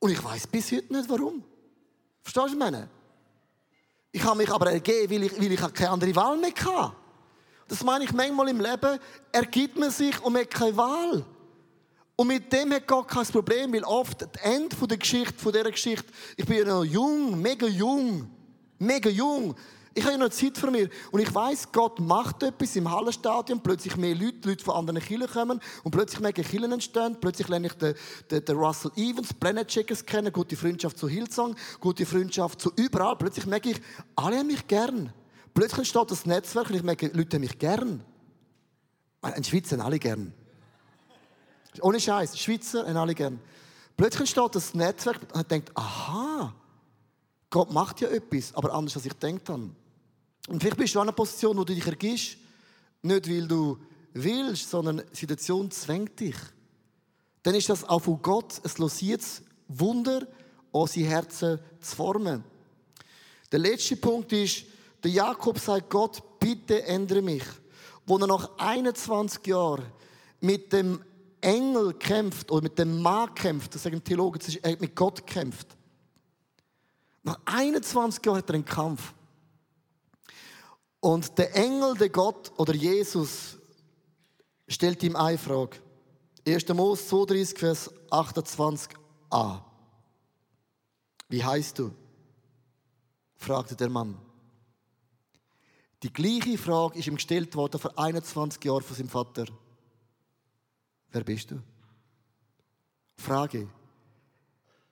Und 0.00 0.10
ich 0.10 0.22
weiß 0.22 0.46
bis 0.46 0.72
heute 0.72 0.92
nicht, 0.92 1.08
warum. 1.08 1.42
Verstehst 2.22 2.54
du, 2.54 2.58
meine? 2.58 2.88
Ich 4.10 4.22
habe 4.24 4.38
mich 4.38 4.50
aber 4.50 4.70
ergeben, 4.72 5.12
weil 5.12 5.22
ich, 5.24 5.40
weil 5.40 5.52
ich 5.52 5.74
keine 5.74 5.90
andere 5.90 6.14
Wahl 6.16 6.36
mehr 6.38 6.50
hatte. 6.50 6.96
Das 7.68 7.84
meine 7.84 8.04
ich 8.04 8.12
manchmal 8.12 8.48
im 8.48 8.60
Leben, 8.60 8.98
ergibt 9.30 9.78
man 9.78 9.90
sich 9.90 10.20
und 10.22 10.32
man 10.32 10.42
hat 10.42 10.50
keine 10.50 10.76
Wahl. 10.76 11.24
Und 12.16 12.26
mit 12.26 12.52
dem 12.52 12.72
hat 12.72 12.86
Gott 12.88 13.06
kein 13.06 13.26
Problem, 13.26 13.72
weil 13.72 13.84
oft 13.84 14.22
das 14.22 14.42
Ende 14.42 14.74
der 14.74 14.96
Geschichte, 14.96 15.38
von 15.38 15.52
dieser 15.52 15.70
Geschichte, 15.70 16.06
ich 16.36 16.44
bin 16.44 16.58
ja 16.58 16.64
noch 16.64 16.82
jung, 16.82 17.40
mega 17.40 17.66
jung, 17.66 18.28
mega 18.78 19.08
jung. 19.08 19.54
Ich 19.94 20.04
habe 20.04 20.12
ja 20.12 20.18
noch 20.18 20.30
Zeit 20.30 20.56
für 20.56 20.70
mich. 20.70 20.88
Und 21.10 21.20
ich 21.20 21.34
weiß, 21.34 21.72
Gott 21.72 21.98
macht 21.98 22.44
etwas 22.44 22.76
im 22.76 22.90
Hallenstadion. 22.90 23.60
Plötzlich 23.60 23.96
mehr 23.96 24.14
Leute, 24.14 24.48
Leute 24.48 24.64
von 24.64 24.76
anderen 24.76 25.00
Kirchen 25.00 25.26
kommen. 25.26 25.60
Und 25.82 25.90
plötzlich 25.90 26.38
ich, 26.38 26.48
Kirchen 26.48 26.70
entstehen. 26.70 27.16
Plötzlich 27.20 27.48
lerne 27.48 27.66
ich 27.66 27.72
den, 27.74 27.94
den, 28.30 28.44
den 28.44 28.56
Russell 28.56 28.92
Evans, 28.94 29.34
Planet 29.34 29.66
Checkers 29.66 30.06
kennen. 30.06 30.32
Gute 30.32 30.54
Freundschaft 30.56 30.98
zu 30.98 31.08
Hillsong. 31.08 31.56
Gute 31.80 32.06
Freundschaft 32.06 32.60
zu 32.60 32.70
überall. 32.76 33.16
Plötzlich 33.16 33.46
merke 33.46 33.70
ich, 33.70 33.80
alle 34.14 34.38
haben 34.38 34.46
mich 34.46 34.64
gern. 34.68 35.12
Plötzlich 35.58 35.78
entsteht 35.78 36.10
das 36.12 36.24
Netzwerk 36.24 36.70
und 36.70 36.76
ich 36.76 36.84
merke, 36.84 37.08
Leute 37.08 37.40
mich 37.40 37.58
gern. 37.58 38.00
In 39.34 39.42
Schweiz 39.42 39.72
haben 39.72 39.80
alle 39.80 39.98
gern. 39.98 40.32
Ohne 41.80 41.98
Scheiß, 41.98 42.38
Schweizer 42.38 42.86
haben 42.86 42.96
alle 42.96 43.12
gern. 43.12 43.40
Plötzlich 43.96 44.20
entsteht 44.20 44.54
das 44.54 44.72
Netzwerk 44.74 45.18
und 45.34 45.40
ich 45.40 45.46
denke, 45.48 45.72
aha, 45.74 46.54
Gott 47.50 47.72
macht 47.72 48.00
ja 48.00 48.08
etwas, 48.08 48.54
aber 48.54 48.72
anders 48.72 48.94
als 48.94 49.06
ich 49.06 49.18
gedacht 49.18 49.48
habe. 49.48 49.70
Und 50.46 50.60
vielleicht 50.60 50.76
bist 50.76 50.94
du 50.94 51.00
in 51.00 51.02
einer 51.02 51.10
Position, 51.10 51.58
wo 51.58 51.64
du 51.64 51.74
dich 51.74 51.84
ergibst, 51.84 52.36
nicht 53.02 53.28
weil 53.28 53.48
du 53.48 53.80
willst, 54.12 54.70
sondern 54.70 55.02
die 55.10 55.16
Situation 55.16 55.72
zwängt 55.72 56.20
dich. 56.20 56.36
Dann 57.42 57.56
ist 57.56 57.68
das 57.68 57.82
auch 57.82 57.98
von 57.98 58.22
Gott 58.22 58.60
ein 58.64 58.70
losiertes 58.76 59.42
Wunder, 59.66 60.24
unsere 60.70 61.08
Herzen 61.08 61.58
zu 61.80 61.96
formen. 61.96 62.44
Der 63.50 63.58
letzte 63.58 63.96
Punkt 63.96 64.32
ist, 64.32 64.67
der 65.02 65.10
Jakob 65.10 65.58
sagt 65.58 65.90
Gott, 65.90 66.22
bitte 66.40 66.82
ändere 66.84 67.22
mich. 67.22 67.44
Wo 68.06 68.16
er 68.18 68.26
nach 68.26 68.50
21 68.58 69.46
Jahren 69.46 69.86
mit 70.40 70.72
dem 70.72 71.04
Engel 71.40 71.94
kämpft 71.94 72.50
oder 72.50 72.62
mit 72.62 72.78
dem 72.78 73.00
Mann 73.00 73.34
kämpft, 73.34 73.74
das 73.74 73.82
sagen 73.82 74.02
Theologen, 74.02 74.40
er 74.62 74.76
mit 74.80 74.96
Gott 74.96 75.26
kämpft. 75.26 75.76
Nach 77.22 77.38
21 77.44 78.24
Jahren 78.24 78.38
hat 78.38 78.50
er 78.50 78.54
einen 78.54 78.64
Kampf. 78.64 79.12
Und 81.00 81.38
der 81.38 81.54
Engel, 81.54 81.94
der 81.94 82.08
Gott 82.08 82.52
oder 82.56 82.74
Jesus 82.74 83.56
stellt 84.66 85.02
ihm 85.02 85.14
eine 85.14 85.38
Frage. 85.38 85.76
1. 86.46 86.68
Mose 86.68 87.06
32, 87.06 87.58
Vers 87.58 87.90
28a. 88.10 89.60
Wie 91.28 91.44
heißt 91.44 91.78
du? 91.78 91.92
fragte 93.36 93.76
der 93.76 93.90
Mann. 93.90 94.18
Die 96.02 96.12
gleiche 96.12 96.56
Frage 96.56 96.98
ist 96.98 97.08
ihm 97.08 97.16
gestellt 97.16 97.54
worden 97.56 97.80
vor 97.80 97.98
21 97.98 98.64
Jahren 98.64 98.82
von 98.82 98.96
seinem 98.96 99.08
Vater. 99.08 99.46
Wer 101.10 101.24
bist 101.24 101.50
du? 101.50 101.60
Frage. 103.16 103.68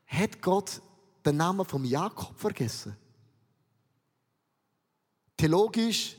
Hat 0.06 0.42
Gott 0.42 0.80
den 1.24 1.36
Namen 1.36 1.64
vom 1.64 1.84
Jakob 1.84 2.38
vergessen? 2.38 2.96
Theologisch? 5.36 6.16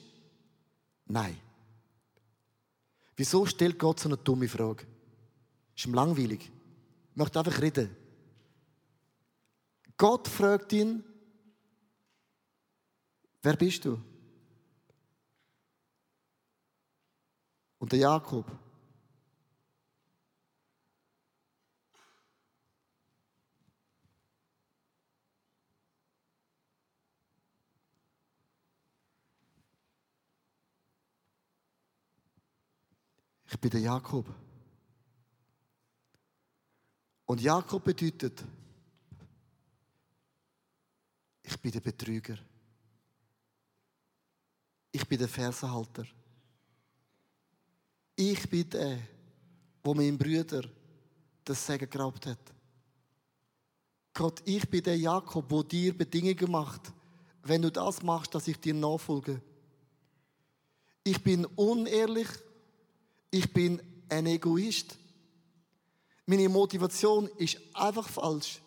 Nein. 1.06 1.38
Wieso 3.15 3.45
stellt 3.45 3.80
Gott 3.80 4.00
so 4.00 4.10
eine 4.10 4.17
dumme 4.17 4.47
Frage? 4.47 4.86
Ist 5.76 5.86
ihm 5.86 5.93
langweilig. 5.93 6.52
Ich 7.12 7.15
möchte 7.15 7.39
einfach 7.39 7.62
reden. 7.62 7.95
Gott 9.97 10.28
fragt 10.28 10.71
ihn, 10.73 11.04
wer 13.41 13.56
bist 13.56 13.84
du? 13.86 14.00
Und 17.79 17.91
der 17.91 17.99
Jakob. 17.99 18.45
Ich 33.49 33.59
bin 33.59 33.71
der 33.71 33.79
Jakob. 33.79 34.25
Und 37.25 37.41
Jakob 37.41 37.83
bedeutet, 37.83 38.43
ich 41.43 41.59
bin 41.59 41.71
der 41.71 41.79
Betrüger. 41.79 42.37
Ich 44.91 45.07
bin 45.07 45.17
der 45.17 45.27
Fersenhalter. 45.27 46.05
Ich 48.19 48.49
bin 48.49 48.67
der, 48.67 48.97
wo 49.84 49.93
meinem 49.93 50.17
Brüder 50.17 50.63
das 51.45 51.65
Segen 51.67 51.88
geraubt 51.88 52.25
hat. 52.25 52.39
Gott, 54.12 54.41
ich 54.43 54.67
bin 54.67 54.82
der 54.82 54.97
Jakob, 54.97 55.45
wo 55.49 55.62
dir 55.62 55.95
Bedingungen 55.95 56.51
macht, 56.51 56.91
wenn 57.43 57.62
du 57.62 57.71
das 57.71 58.01
machst, 58.01 58.34
dass 58.34 58.47
ich 58.47 58.60
dir 58.60 58.73
nachfolge. 58.73 59.39
Ich 61.03 61.21
bin 61.21 61.45
unehrlich, 61.45 62.27
ich 63.30 63.53
bin 63.53 63.80
ein 64.10 64.25
Egoist. 64.25 64.97
Meine 66.25 66.49
Motivation 66.49 67.30
ist 67.38 67.60
einfach 67.75 68.10
falsch. 68.10 68.60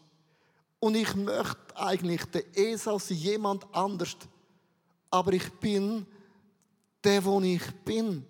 Und 0.79 0.95
ich 0.95 1.13
möchte 1.17 1.77
eigentlich 1.77 2.25
der 2.27 2.57
Esau 2.57 3.01
sein, 3.01 3.19
jemand 3.19 3.75
anders. 3.75 4.17
Aber 5.11 5.33
ich 5.33 5.51
bin 5.55 6.07
der, 7.03 7.25
wo 7.25 7.41
ich 7.41 7.69
bin. 7.85 8.25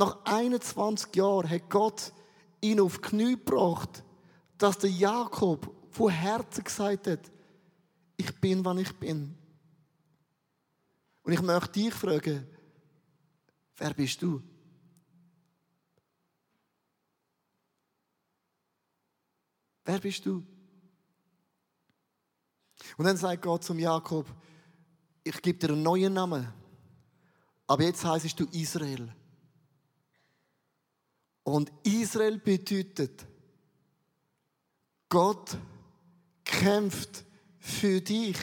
Nach 0.00 0.16
21 0.24 1.14
Jahren 1.14 1.50
hat 1.50 1.68
Gott 1.68 2.14
ihn 2.62 2.80
auf 2.80 2.96
die 2.96 3.02
Knie 3.02 3.32
gebracht, 3.32 4.02
dass 4.56 4.78
der 4.78 4.88
Jakob 4.88 5.70
von 5.90 6.10
Herzen 6.10 6.64
gesagt 6.64 7.06
hat, 7.06 7.30
ich 8.16 8.34
bin, 8.40 8.64
wann 8.64 8.78
ich 8.78 8.96
bin. 8.96 9.36
Und 11.22 11.34
ich 11.34 11.42
möchte 11.42 11.72
dich 11.72 11.92
fragen, 11.92 12.46
wer 13.76 13.92
bist 13.92 14.22
du? 14.22 14.42
Wer 19.84 19.98
bist 19.98 20.24
du? 20.24 20.42
Und 22.96 23.04
dann 23.04 23.18
sagt 23.18 23.42
Gott 23.42 23.64
zum 23.64 23.78
Jakob, 23.78 24.26
ich 25.22 25.42
gebe 25.42 25.58
dir 25.58 25.74
einen 25.74 25.82
neuen 25.82 26.14
Namen. 26.14 26.50
Aber 27.66 27.82
jetzt 27.82 28.02
heißt 28.02 28.40
du 28.40 28.46
Israel. 28.46 29.14
Und 31.42 31.72
Israel 31.82 32.38
bedeutet, 32.38 33.26
Gott 35.08 35.56
kämpft 36.44 37.24
für 37.58 38.00
dich. 38.00 38.36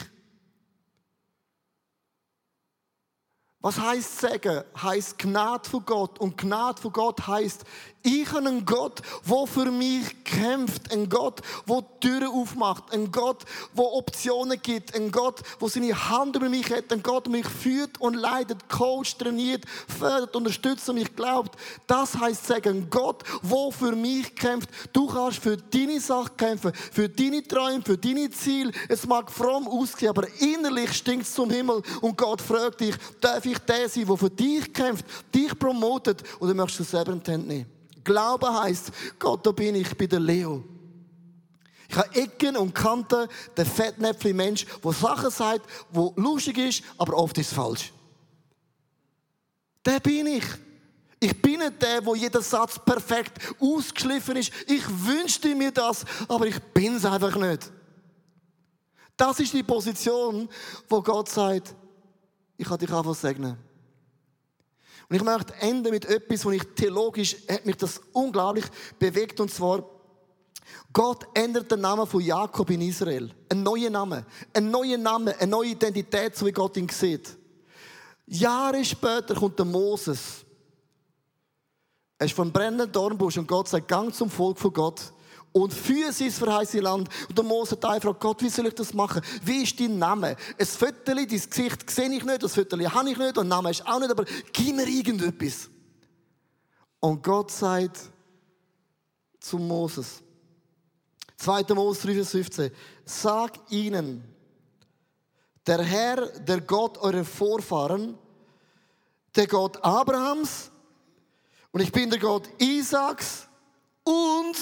Was 3.60 3.78
heißt 3.78 4.20
sagen? 4.20 4.64
Heißt 4.80 5.18
Gnade 5.18 5.68
von 5.68 5.84
Gott. 5.84 6.18
Und 6.18 6.36
Gnade 6.38 6.80
von 6.80 6.92
Gott 6.92 7.26
heißt, 7.26 7.64
ich 8.08 8.32
habe 8.32 8.48
einen 8.48 8.64
Gott, 8.64 9.02
der 9.28 9.46
für 9.46 9.70
mich 9.70 10.24
kämpft. 10.24 10.90
Ein 10.92 11.10
Gott, 11.10 11.42
der 11.68 11.84
Türen 12.00 12.28
aufmacht. 12.28 12.84
Ein 12.90 13.12
Gott, 13.12 13.44
der 13.76 13.84
Optionen 13.84 14.60
gibt. 14.62 14.94
Ein 14.94 15.10
Gott, 15.10 15.42
der 15.60 15.68
seine 15.68 16.08
Hand 16.08 16.36
über 16.36 16.48
mich 16.48 16.70
hat. 16.70 16.90
Ein 16.90 17.02
Gott, 17.02 17.26
der 17.26 17.32
mich 17.32 17.46
führt 17.46 18.00
und 18.00 18.14
leitet, 18.14 18.68
coacht, 18.70 19.18
trainiert, 19.18 19.64
fördert, 19.98 20.34
unterstützt 20.34 20.88
und 20.88 20.94
mich 20.94 21.14
glaubt. 21.14 21.58
Das 21.86 22.18
heißt 22.18 22.46
sagen, 22.46 22.78
ein 22.78 22.90
Gott, 22.90 23.24
der 23.42 23.72
für 23.72 23.94
mich 23.94 24.34
kämpft. 24.34 24.70
Du 24.94 25.06
kannst 25.06 25.38
für 25.38 25.58
deine 25.58 26.00
Sache 26.00 26.30
kämpfen, 26.36 26.72
für 26.72 27.10
deine 27.10 27.42
Träume, 27.42 27.82
für 27.84 27.98
deine 27.98 28.30
Ziele. 28.30 28.72
Es 28.88 29.06
mag 29.06 29.30
fromm 29.30 29.68
aussehen, 29.68 30.08
aber 30.08 30.26
innerlich 30.40 30.94
stinkt 30.94 31.26
es 31.26 31.34
zum 31.34 31.50
Himmel. 31.50 31.82
Und 32.00 32.16
Gott 32.16 32.40
fragt 32.40 32.80
dich, 32.80 32.94
darf 33.20 33.44
ich 33.44 33.58
der 33.58 33.88
sein, 33.88 34.06
der 34.06 34.16
für 34.16 34.30
dich 34.30 34.72
kämpft, 34.72 35.04
dich 35.34 35.58
promotet, 35.58 36.22
oder 36.40 36.54
möchtest 36.54 36.80
du 36.80 36.84
selber 36.84 37.12
in 37.12 37.22
die 37.22 37.30
Hand 37.32 37.48
nehmen? 37.48 37.77
Glaube 38.08 38.50
heißt, 38.62 38.90
Gott, 39.18 39.46
da 39.46 39.52
bin 39.52 39.74
ich, 39.74 39.94
bin 39.94 40.08
der 40.08 40.18
Leo. 40.18 40.64
Ich 41.90 41.94
habe 41.94 42.14
Ecken 42.14 42.56
und 42.56 42.74
Kanten, 42.74 43.28
der 43.54 43.66
fettnäpfige 43.66 44.32
Mensch, 44.32 44.64
der 44.82 44.92
Sachen 44.92 45.30
sagt, 45.30 45.68
wo 45.90 46.14
lustig 46.16 46.56
ist, 46.56 46.82
aber 46.96 47.14
oft 47.18 47.36
ist 47.36 47.48
es 47.48 47.52
falsch. 47.52 47.92
Der 49.84 50.00
bin 50.00 50.26
ich. 50.26 50.44
Ich 51.20 51.42
bin 51.42 51.58
nicht 51.58 51.82
der, 51.82 52.04
wo 52.06 52.14
jeder 52.14 52.40
Satz 52.40 52.78
perfekt 52.78 53.38
ausgeschliffen 53.60 54.36
ist. 54.36 54.52
Ich 54.66 54.88
wünschte 54.88 55.54
mir 55.54 55.70
das, 55.70 56.06
aber 56.28 56.46
ich 56.46 56.58
bin 56.72 56.94
es 56.94 57.04
einfach 57.04 57.36
nicht. 57.36 57.70
Das 59.18 59.38
ist 59.38 59.52
die 59.52 59.62
Position, 59.62 60.48
wo 60.88 61.02
Gott 61.02 61.28
sagt, 61.28 61.74
ich 62.56 62.66
kann 62.66 62.78
dich 62.78 62.90
einfach 62.90 63.14
segnen. 63.14 63.67
Und 65.08 65.16
ich 65.16 65.22
möchte 65.22 65.54
enden 65.54 65.90
mit 65.90 66.04
etwas, 66.04 66.44
wo 66.44 66.50
ich 66.50 66.62
theologisch, 66.74 67.36
hat 67.48 67.64
mich 67.64 67.76
das 67.76 68.00
unglaublich 68.12 68.66
bewegt, 68.98 69.40
und 69.40 69.50
zwar, 69.50 69.82
Gott 70.92 71.26
ändert 71.34 71.70
den 71.70 71.80
Namen 71.80 72.06
von 72.06 72.20
Jakob 72.20 72.68
in 72.70 72.82
Israel. 72.82 73.30
Ein 73.48 73.62
neuer 73.62 73.90
Name. 73.90 74.26
Ein 74.52 74.70
neuer 74.70 74.98
Name, 74.98 75.34
eine 75.38 75.50
neue 75.50 75.70
Identität, 75.70 76.36
so 76.36 76.44
wie 76.44 76.52
Gott 76.52 76.76
ihn 76.76 76.88
sieht. 76.88 77.36
Jahre 78.26 78.84
später 78.84 79.34
kommt 79.34 79.58
der 79.58 79.64
Moses. 79.64 80.44
Er 82.18 82.26
ist 82.26 82.34
vom 82.34 82.52
brennenden 82.52 82.92
Dornbusch 82.92 83.38
und 83.38 83.46
Gott 83.46 83.68
sagt, 83.68 83.88
gang 83.88 84.12
zum 84.12 84.28
Volk 84.28 84.58
von 84.58 84.72
Gott 84.72 85.12
und 85.62 85.74
für 85.74 86.12
sein 86.12 86.30
verheißene 86.30 86.82
Land. 86.82 87.08
Und 87.28 87.36
der 87.36 87.44
Mose 87.44 87.78
hat 87.80 88.02
fragt 88.02 88.20
Gott, 88.20 88.42
wie 88.42 88.48
soll 88.48 88.66
ich 88.66 88.74
das 88.74 88.94
machen? 88.94 89.22
Wie 89.42 89.62
ist 89.62 89.78
dein 89.78 89.98
Name? 89.98 90.36
Ein 90.58 90.66
Viertel, 90.66 91.14
dein 91.14 91.26
Gesicht 91.26 91.90
sehe 91.90 92.12
ich 92.12 92.24
nicht, 92.24 92.42
das 92.42 92.54
Viertel 92.54 92.88
habe 92.88 93.10
ich 93.10 93.18
nicht 93.18 93.38
und 93.38 93.48
Name 93.48 93.70
ist 93.70 93.86
auch 93.86 93.98
nicht, 93.98 94.10
aber 94.10 94.24
gib 94.52 94.76
mir 94.76 94.86
irgendetwas. 94.86 95.68
Und 97.00 97.22
Gott 97.22 97.50
sagt 97.50 97.98
zu 99.40 99.58
Moses, 99.58 100.22
2. 101.36 101.74
Mose 101.74 102.06
3, 102.06 102.14
Vers 102.14 102.30
15, 102.30 102.70
sag 103.04 103.70
ihnen, 103.70 104.24
der 105.66 105.82
Herr, 105.82 106.26
der 106.26 106.60
Gott 106.62 106.98
eurer 106.98 107.24
Vorfahren, 107.24 108.18
der 109.36 109.46
Gott 109.46 109.82
Abrahams, 109.84 110.70
und 111.70 111.80
ich 111.80 111.92
bin 111.92 112.10
der 112.10 112.18
Gott 112.18 112.48
Isaaks 112.58 113.46
und 114.02 114.56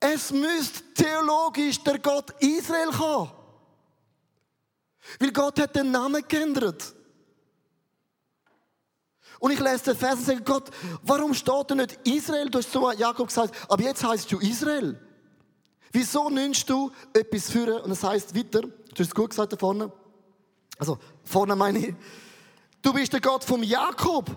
Es 0.00 0.30
müsste 0.32 0.82
theologisch 0.94 1.82
der 1.82 1.98
Gott 1.98 2.30
Israel 2.40 2.90
kommen. 2.90 3.30
Weil 5.18 5.32
Gott 5.32 5.58
hat 5.58 5.74
den 5.74 5.90
Namen 5.90 6.22
geändert. 6.26 6.94
Und 9.40 9.52
ich 9.52 9.60
lese 9.60 9.84
den 9.84 9.96
Vers 9.96 10.18
und 10.18 10.24
sage, 10.24 10.42
Gott, 10.42 10.70
warum 11.02 11.32
steht 11.32 11.70
da 11.70 11.74
nicht 11.74 11.98
Israel? 12.06 12.50
Du 12.50 12.58
hast 12.58 12.72
zu 12.72 12.90
Jakob 12.92 13.28
gesagt, 13.28 13.54
aber 13.68 13.82
jetzt 13.82 14.04
heißt 14.04 14.30
du 14.30 14.38
Israel. 14.38 15.00
Wieso 15.92 16.28
nimmst 16.28 16.68
du 16.68 16.90
etwas 17.12 17.50
führen 17.50 17.80
und 17.80 17.90
es 17.90 18.02
heißt 18.02 18.34
weiter, 18.36 18.62
du 18.62 18.70
hast 18.92 19.00
es 19.00 19.14
gut 19.14 19.30
gesagt 19.30 19.52
da 19.52 19.56
vorne, 19.56 19.90
also 20.78 20.98
vorne 21.24 21.56
meine 21.56 21.78
ich, 21.78 21.94
du 22.82 22.92
bist 22.92 23.12
der 23.12 23.20
Gott 23.20 23.44
vom 23.44 23.62
Jakob. 23.62 24.36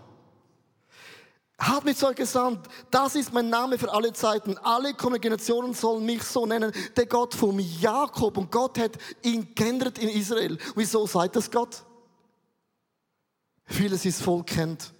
Hat 1.61 1.85
mich 1.85 1.97
so 1.97 2.11
gesandt. 2.13 2.67
Das 2.89 3.15
ist 3.15 3.31
mein 3.31 3.49
Name 3.49 3.77
für 3.77 3.91
alle 3.93 4.11
Zeiten. 4.13 4.57
Alle 4.57 4.93
Generationen 4.93 5.73
sollen 5.73 6.05
mich 6.05 6.23
so 6.23 6.45
nennen. 6.45 6.71
Der 6.95 7.05
Gott 7.05 7.35
vom 7.35 7.59
Jakob. 7.59 8.37
Und 8.37 8.51
Gott 8.51 8.79
hat 8.79 8.97
ihn 9.21 9.53
geändert 9.53 9.99
in 9.99 10.09
Israel. 10.09 10.57
Wieso 10.75 11.05
sagt 11.05 11.35
das 11.35 11.51
Gott? 11.51 11.83
Vieles 13.65 14.05
ist 14.05 14.21
Volk 14.21 14.47
kennt. 14.47 14.91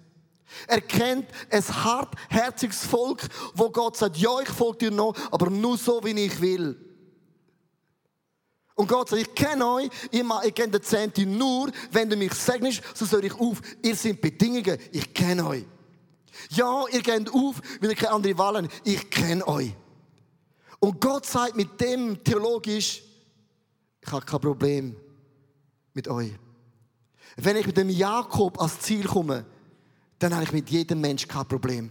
Er 0.66 0.80
kennt 0.80 1.26
ein 1.50 1.62
hartherziges 1.62 2.84
Volk, 2.84 3.22
wo 3.54 3.70
Gott 3.70 3.96
sagt, 3.96 4.16
ja, 4.18 4.38
ich 4.40 4.48
folge 4.48 4.78
dir 4.78 4.90
noch, 4.90 5.14
aber 5.30 5.50
nur 5.50 5.78
so, 5.78 6.02
wie 6.04 6.10
ich 6.10 6.40
will. 6.40 6.76
Und 8.74 8.86
Gott 8.86 9.08
sagt, 9.08 9.22
ich 9.22 9.34
kenne 9.34 9.66
euch, 9.66 9.90
ich 10.10 10.54
kenne 10.54 10.72
den 10.72 10.82
Zehnten 10.82 11.38
nur, 11.38 11.70
wenn 11.90 12.08
du 12.08 12.16
mich 12.16 12.34
segnest, 12.34 12.82
so 12.94 13.04
soll 13.04 13.24
ich 13.24 13.34
auf. 13.34 13.60
Ihr 13.82 13.96
sind 13.96 14.20
Bedingungen, 14.20 14.78
ich 14.92 15.12
kenne 15.14 15.46
euch. 15.46 15.64
Ja, 16.50 16.84
ihr 16.90 17.02
geht 17.02 17.30
auf, 17.30 17.60
weil 17.80 17.90
ihr 17.90 17.96
keine 17.96 18.12
andere 18.12 18.38
Wahl 18.38 18.56
habt. 18.56 18.68
Ich 18.84 19.10
kenne 19.10 19.46
euch. 19.46 19.74
Und 20.78 21.00
Gott 21.00 21.26
sagt 21.26 21.56
mit 21.56 21.80
dem 21.80 22.22
theologisch, 22.24 23.02
ich 24.00 24.12
habe 24.12 24.24
kein 24.26 24.40
Problem 24.40 24.96
mit 25.94 26.08
euch. 26.08 26.32
Wenn 27.36 27.56
ich 27.56 27.66
mit 27.66 27.76
dem 27.76 27.88
Jakob 27.88 28.58
ans 28.58 28.80
Ziel 28.80 29.06
komme, 29.06 29.46
dann 30.18 30.34
habe 30.34 30.44
ich 30.44 30.52
mit 30.52 30.70
jedem 30.70 31.00
Mensch 31.00 31.26
kein 31.26 31.46
Problem. 31.46 31.90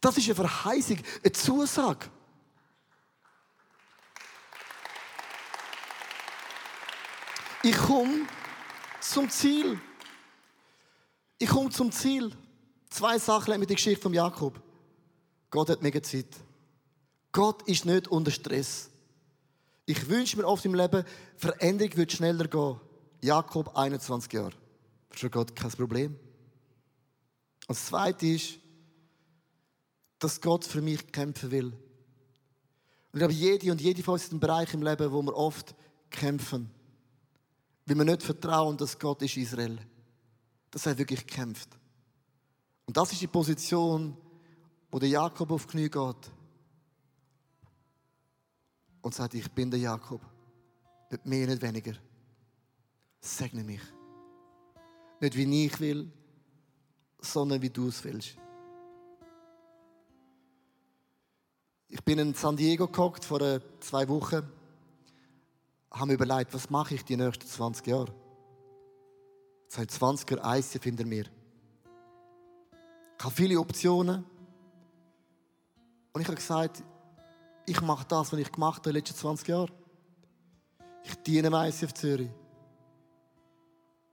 Das 0.00 0.18
ist 0.18 0.26
eine 0.26 0.34
Verheißung, 0.34 0.98
eine 1.22 1.32
Zusage. 1.32 2.10
Ich 7.62 7.76
komme 7.76 8.26
zum 9.00 9.30
Ziel. 9.30 9.80
Ich 11.38 11.48
komme 11.48 11.70
zum 11.70 11.92
Ziel. 11.92 12.36
Zwei 12.92 13.18
Sachen 13.18 13.58
mit 13.58 13.70
der 13.70 13.76
Geschichte 13.76 14.02
von 14.02 14.12
Jakob. 14.12 14.60
Gott 15.48 15.70
hat 15.70 15.80
mega 15.80 16.02
Zeit. 16.02 16.26
Gott 17.32 17.62
ist 17.62 17.86
nicht 17.86 18.06
unter 18.08 18.30
Stress. 18.30 18.90
Ich 19.86 20.10
wünsche 20.10 20.36
mir 20.36 20.46
oft 20.46 20.62
im 20.66 20.74
Leben, 20.74 21.02
Veränderung 21.38 21.96
wird 21.96 22.12
schneller 22.12 22.46
gehen. 22.46 22.78
Jakob, 23.22 23.74
21 23.74 24.30
Jahre. 24.34 24.52
Für 25.08 25.30
Gott 25.30 25.56
kein 25.56 25.70
Problem. 25.70 26.18
Und 27.66 27.78
das 27.78 27.86
Zweite 27.86 28.26
ist, 28.26 28.58
dass 30.18 30.38
Gott 30.38 30.66
für 30.66 30.82
mich 30.82 31.10
kämpfen 31.10 31.50
will. 31.50 31.68
Und 31.68 33.14
ich 33.14 33.18
glaube, 33.18 33.32
jede 33.32 33.72
und 33.72 33.80
jede 33.80 34.02
von 34.02 34.14
uns 34.14 34.24
ist 34.24 34.32
ein 34.32 34.40
Bereich 34.40 34.74
im 34.74 34.82
Leben, 34.82 35.10
wo 35.10 35.22
wir 35.22 35.34
oft 35.34 35.74
kämpfen. 36.10 36.70
Weil 37.86 37.96
wir 37.96 38.04
nicht 38.04 38.22
vertrauen, 38.22 38.76
dass 38.76 38.98
Gott 38.98 39.22
ist 39.22 39.38
Israel. 39.38 39.78
Dass 40.70 40.84
er 40.84 40.98
wirklich 40.98 41.26
kämpft. 41.26 41.70
Und 42.86 42.96
das 42.96 43.12
ist 43.12 43.20
die 43.20 43.26
Position, 43.26 44.16
wo 44.90 44.98
der 44.98 45.08
Jakob 45.08 45.50
auf 45.50 45.66
Knie 45.66 45.88
geht 45.88 46.30
und 49.00 49.14
sagt, 49.14 49.34
ich 49.34 49.50
bin 49.50 49.70
der 49.70 49.80
Jakob. 49.80 50.20
Nicht 51.10 51.26
mehr, 51.26 51.46
nicht 51.46 51.62
weniger. 51.62 51.94
Segne 53.20 53.64
mich. 53.64 53.82
Nicht 55.20 55.36
wie 55.36 55.66
ich 55.66 55.80
will, 55.80 56.10
sondern 57.20 57.62
wie 57.62 57.70
du 57.70 57.88
es 57.88 58.02
willst. 58.04 58.36
Ich 61.88 62.02
bin 62.02 62.18
in 62.18 62.34
San 62.34 62.56
Diego 62.56 62.88
gehockt 62.88 63.24
vor 63.24 63.40
äh, 63.42 63.60
zwei 63.80 64.08
Wochen 64.08 64.42
habe 65.92 66.06
mir 66.06 66.14
überlegt, 66.14 66.54
was 66.54 66.70
mache 66.70 66.94
ich 66.94 67.04
die 67.04 67.16
nächsten 67.16 67.46
20 67.46 67.86
Jahre? 67.86 68.12
Seit 69.68 69.90
20 69.90 70.30
Jahren 70.30 70.58
ICF 70.58 70.82
hinter 70.82 71.04
mir. 71.04 71.24
Ich 73.18 73.24
habe 73.24 73.34
viele 73.34 73.58
Optionen. 73.58 74.24
Und 76.12 76.20
ich 76.20 76.26
habe 76.26 76.36
gesagt, 76.36 76.82
ich 77.66 77.80
mache 77.80 78.06
das, 78.06 78.32
was 78.32 78.38
ich 78.38 78.50
gemacht 78.50 78.78
habe 78.78 78.90
in 78.90 78.94
den 78.94 79.00
letzten 79.00 79.16
20 79.16 79.48
Jahren. 79.48 79.70
Ich 81.04 81.14
diene 81.22 81.48
im 81.48 81.54
ICF 81.54 81.94
Zürich. 81.94 82.30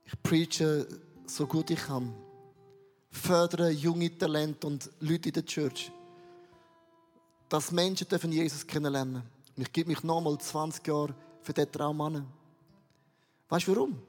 Ich 0.05 0.21
preache 0.23 0.88
so 1.25 1.45
gut 1.45 1.69
ich 1.69 1.79
kann. 1.79 2.13
Fördere 3.12 3.69
junge 3.71 4.15
Talente 4.17 4.67
und 4.67 4.89
Leute 4.99 5.29
in 5.29 5.33
der 5.33 5.45
Church. 5.45 5.91
Dass 7.47 7.71
Menschen 7.71 8.07
dürfen 8.07 8.31
Jesus 8.31 8.65
kennenlernen. 8.65 9.23
Und 9.55 9.62
ich 9.62 9.71
gebe 9.71 9.89
mich 9.89 10.03
nochmal 10.03 10.38
20 10.38 10.85
Jahre 10.88 11.15
für 11.41 11.53
diesen 11.53 11.71
Traum 11.71 12.01
an. 12.01 12.27
Weißt 13.49 13.67
du 13.67 13.75
warum? 13.75 14.01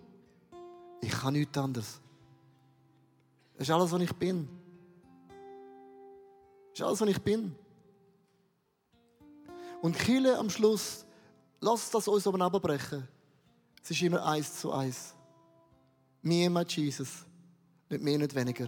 Ich 1.01 1.11
kann 1.11 1.33
nichts 1.33 1.57
anderes. 1.57 2.01
Das 3.55 3.69
ist 3.69 3.75
alles, 3.75 3.91
was 3.91 4.03
ich 4.03 4.13
bin. 4.15 4.49
Das 6.81 6.87
ist 6.87 6.89
alles, 6.89 7.01
was 7.03 7.17
ich 7.17 7.23
bin. 7.23 7.55
Und 9.83 9.99
Kille 9.99 10.39
am 10.39 10.49
Schluss, 10.49 11.05
lass 11.61 11.91
das 11.91 12.09
uns 12.09 12.27
oben 12.27 12.41
abbrechen. 12.41 13.07
Es 13.83 13.91
ist 13.91 14.01
immer 14.01 14.25
eins 14.25 14.61
zu 14.61 14.73
eins. 14.73 15.15
Mir 16.23 16.49
mit 16.49 16.75
Jesus. 16.75 17.27
Nicht 17.91 18.03
mehr, 18.03 18.17
nicht 18.17 18.35
weniger. 18.35 18.67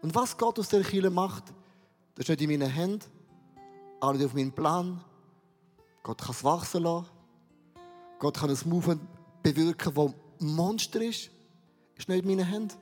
Und 0.00 0.14
was 0.14 0.38
Gott 0.38 0.58
aus 0.58 0.70
der 0.70 0.82
Kille 0.82 1.10
macht, 1.10 1.44
das 2.14 2.24
ist 2.24 2.28
nicht 2.30 2.40
in 2.40 2.58
meinen 2.58 2.72
Händen, 2.72 3.04
auch 4.00 4.14
nicht 4.14 4.24
auf 4.24 4.32
meinen 4.32 4.52
Plan. 4.52 5.04
Gott 6.02 6.18
kann 6.18 6.30
es 6.30 6.42
wachsen 6.42 6.82
lassen. 6.82 7.10
Gott 8.20 8.38
kann 8.38 8.48
ein 8.48 8.58
Movement 8.64 9.02
bewirken, 9.42 9.94
das 9.94 10.14
Monster 10.38 11.02
ist. 11.02 11.30
Ist 11.94 12.08
nicht 12.08 12.24
in 12.24 12.30
meinen 12.30 12.46
Händen. 12.46 12.74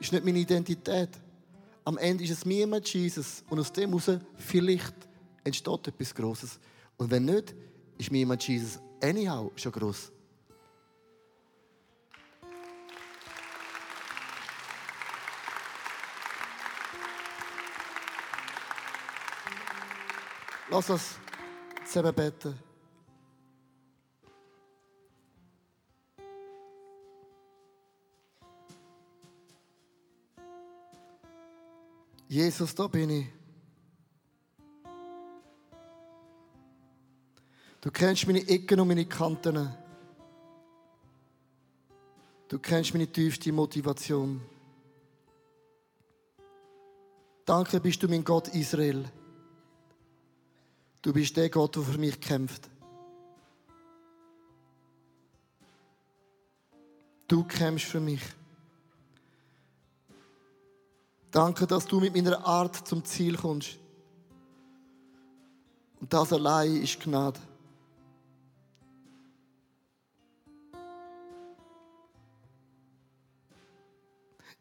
Ist 0.00 0.12
nicht 0.12 0.24
meine 0.24 0.40
Identität. 0.40 1.10
Am 1.86 1.98
Ende 1.98 2.24
ist 2.24 2.30
es 2.30 2.44
mir 2.44 2.66
mit 2.66 2.92
Jesus. 2.92 3.44
Und 3.48 3.60
aus 3.60 3.72
dem 3.72 3.90
heraus 3.90 4.20
vielleicht 4.34 4.94
entsteht 5.44 5.86
etwas 5.86 6.12
Grosses. 6.12 6.58
Und 6.96 7.12
wenn 7.12 7.24
nicht, 7.24 7.54
ist 7.96 8.10
mir 8.10 8.26
mit 8.26 8.42
Jesus 8.42 8.80
anyhow 9.00 9.52
schon 9.54 9.70
gross. 9.70 10.10
Lass 20.68 20.90
uns 20.90 21.20
zusammen 21.84 22.12
beten. 22.12 22.65
Jesus, 32.36 32.74
da 32.74 32.86
bin 32.86 33.08
ich. 33.08 33.26
Du 37.80 37.90
kennst 37.90 38.26
meine 38.26 38.46
Ecken 38.46 38.78
und 38.78 38.88
meine 38.88 39.06
Kanten. 39.06 39.74
Du 42.48 42.58
kennst 42.58 42.92
meine 42.92 43.06
tiefste 43.06 43.50
Motivation. 43.52 44.42
Danke 47.46 47.80
bist 47.80 48.02
du 48.02 48.08
mein 48.08 48.22
Gott 48.22 48.48
Israel. 48.48 49.10
Du 51.00 51.14
bist 51.14 51.34
der 51.38 51.48
Gott, 51.48 51.74
der 51.74 51.84
für 51.84 51.96
mich 51.96 52.20
kämpft. 52.20 52.68
Du 57.28 57.44
kämpfst 57.44 57.86
für 57.86 58.00
mich. 58.00 58.20
Danke, 61.30 61.66
dass 61.66 61.86
du 61.86 62.00
mit 62.00 62.14
meiner 62.14 62.46
Art 62.46 62.88
zum 62.88 63.04
Ziel 63.04 63.36
kommst. 63.36 63.78
Und 66.00 66.12
das 66.12 66.32
allein 66.32 66.76
ist 66.82 67.00
Gnade. 67.00 67.40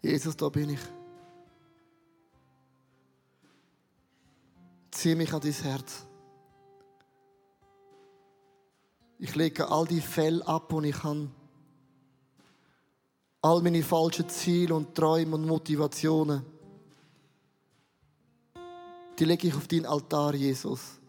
Jesus, 0.02 0.38
da 0.38 0.50
bin 0.50 0.70
ich. 0.70 0.80
Zieh 4.92 5.16
mich 5.16 5.34
an 5.34 5.42
dein 5.42 5.52
Herz. 5.52 6.06
Ich 9.18 9.36
lege 9.36 9.68
all 9.68 9.86
die 9.86 10.02
Fälle 10.02 10.46
ab, 10.48 10.70
die 10.70 10.90
ich 10.90 11.04
habe. 11.04 11.30
All 13.42 13.62
meine 13.62 13.84
falschen 13.84 14.30
Ziele 14.30 14.76
und 14.76 14.94
Träume 14.96 15.36
und 15.36 15.46
Motivationen 15.46 16.55
die 19.18 19.26
lege 19.26 19.48
ich 19.48 19.56
auf 19.56 19.68
deinen 19.68 19.86
Altar, 19.86 20.34
Jesus. 20.36 21.00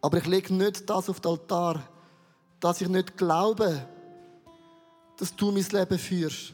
Aber 0.00 0.18
ich 0.18 0.26
lege 0.26 0.52
nicht 0.52 0.88
das 0.88 1.08
auf 1.08 1.20
den 1.20 1.32
Altar, 1.32 1.82
dass 2.60 2.80
ich 2.80 2.88
nicht 2.88 3.16
glaube, 3.16 3.88
dass 5.16 5.34
du 5.34 5.50
mein 5.50 5.64
Leben 5.64 5.98
führst. 5.98 6.52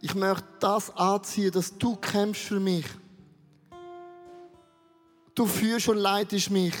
Ich 0.00 0.14
möchte 0.14 0.44
das 0.60 0.94
anziehen, 0.96 1.52
dass 1.52 1.76
du 1.78 1.96
kämpfst 1.96 2.44
für 2.44 2.60
mich. 2.60 2.86
Du 5.34 5.46
führst 5.46 5.88
und 5.88 5.98
leitest 5.98 6.50
mich, 6.50 6.74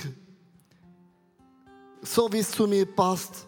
so 2.02 2.32
wie 2.32 2.38
es 2.38 2.50
zu 2.50 2.66
mir 2.66 2.86
passt. 2.86 3.46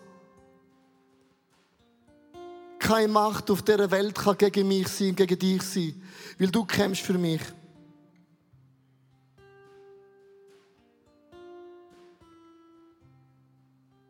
Keine 2.78 3.08
Macht 3.08 3.50
auf 3.50 3.62
dieser 3.62 3.90
Welt 3.90 4.14
kann 4.14 4.38
gegen 4.38 4.68
mich 4.68 4.88
sein, 4.88 5.14
gegen 5.14 5.38
dich 5.38 5.62
sein, 5.62 6.02
weil 6.38 6.50
du 6.50 6.64
kämpfst 6.64 7.02
für 7.02 7.18
mich. 7.18 7.40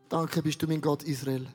Danke 0.09 0.41
bist 0.41 0.61
du 0.61 0.67
mein 0.67 0.81
Gott 0.81 1.03
Israel. 1.03 1.47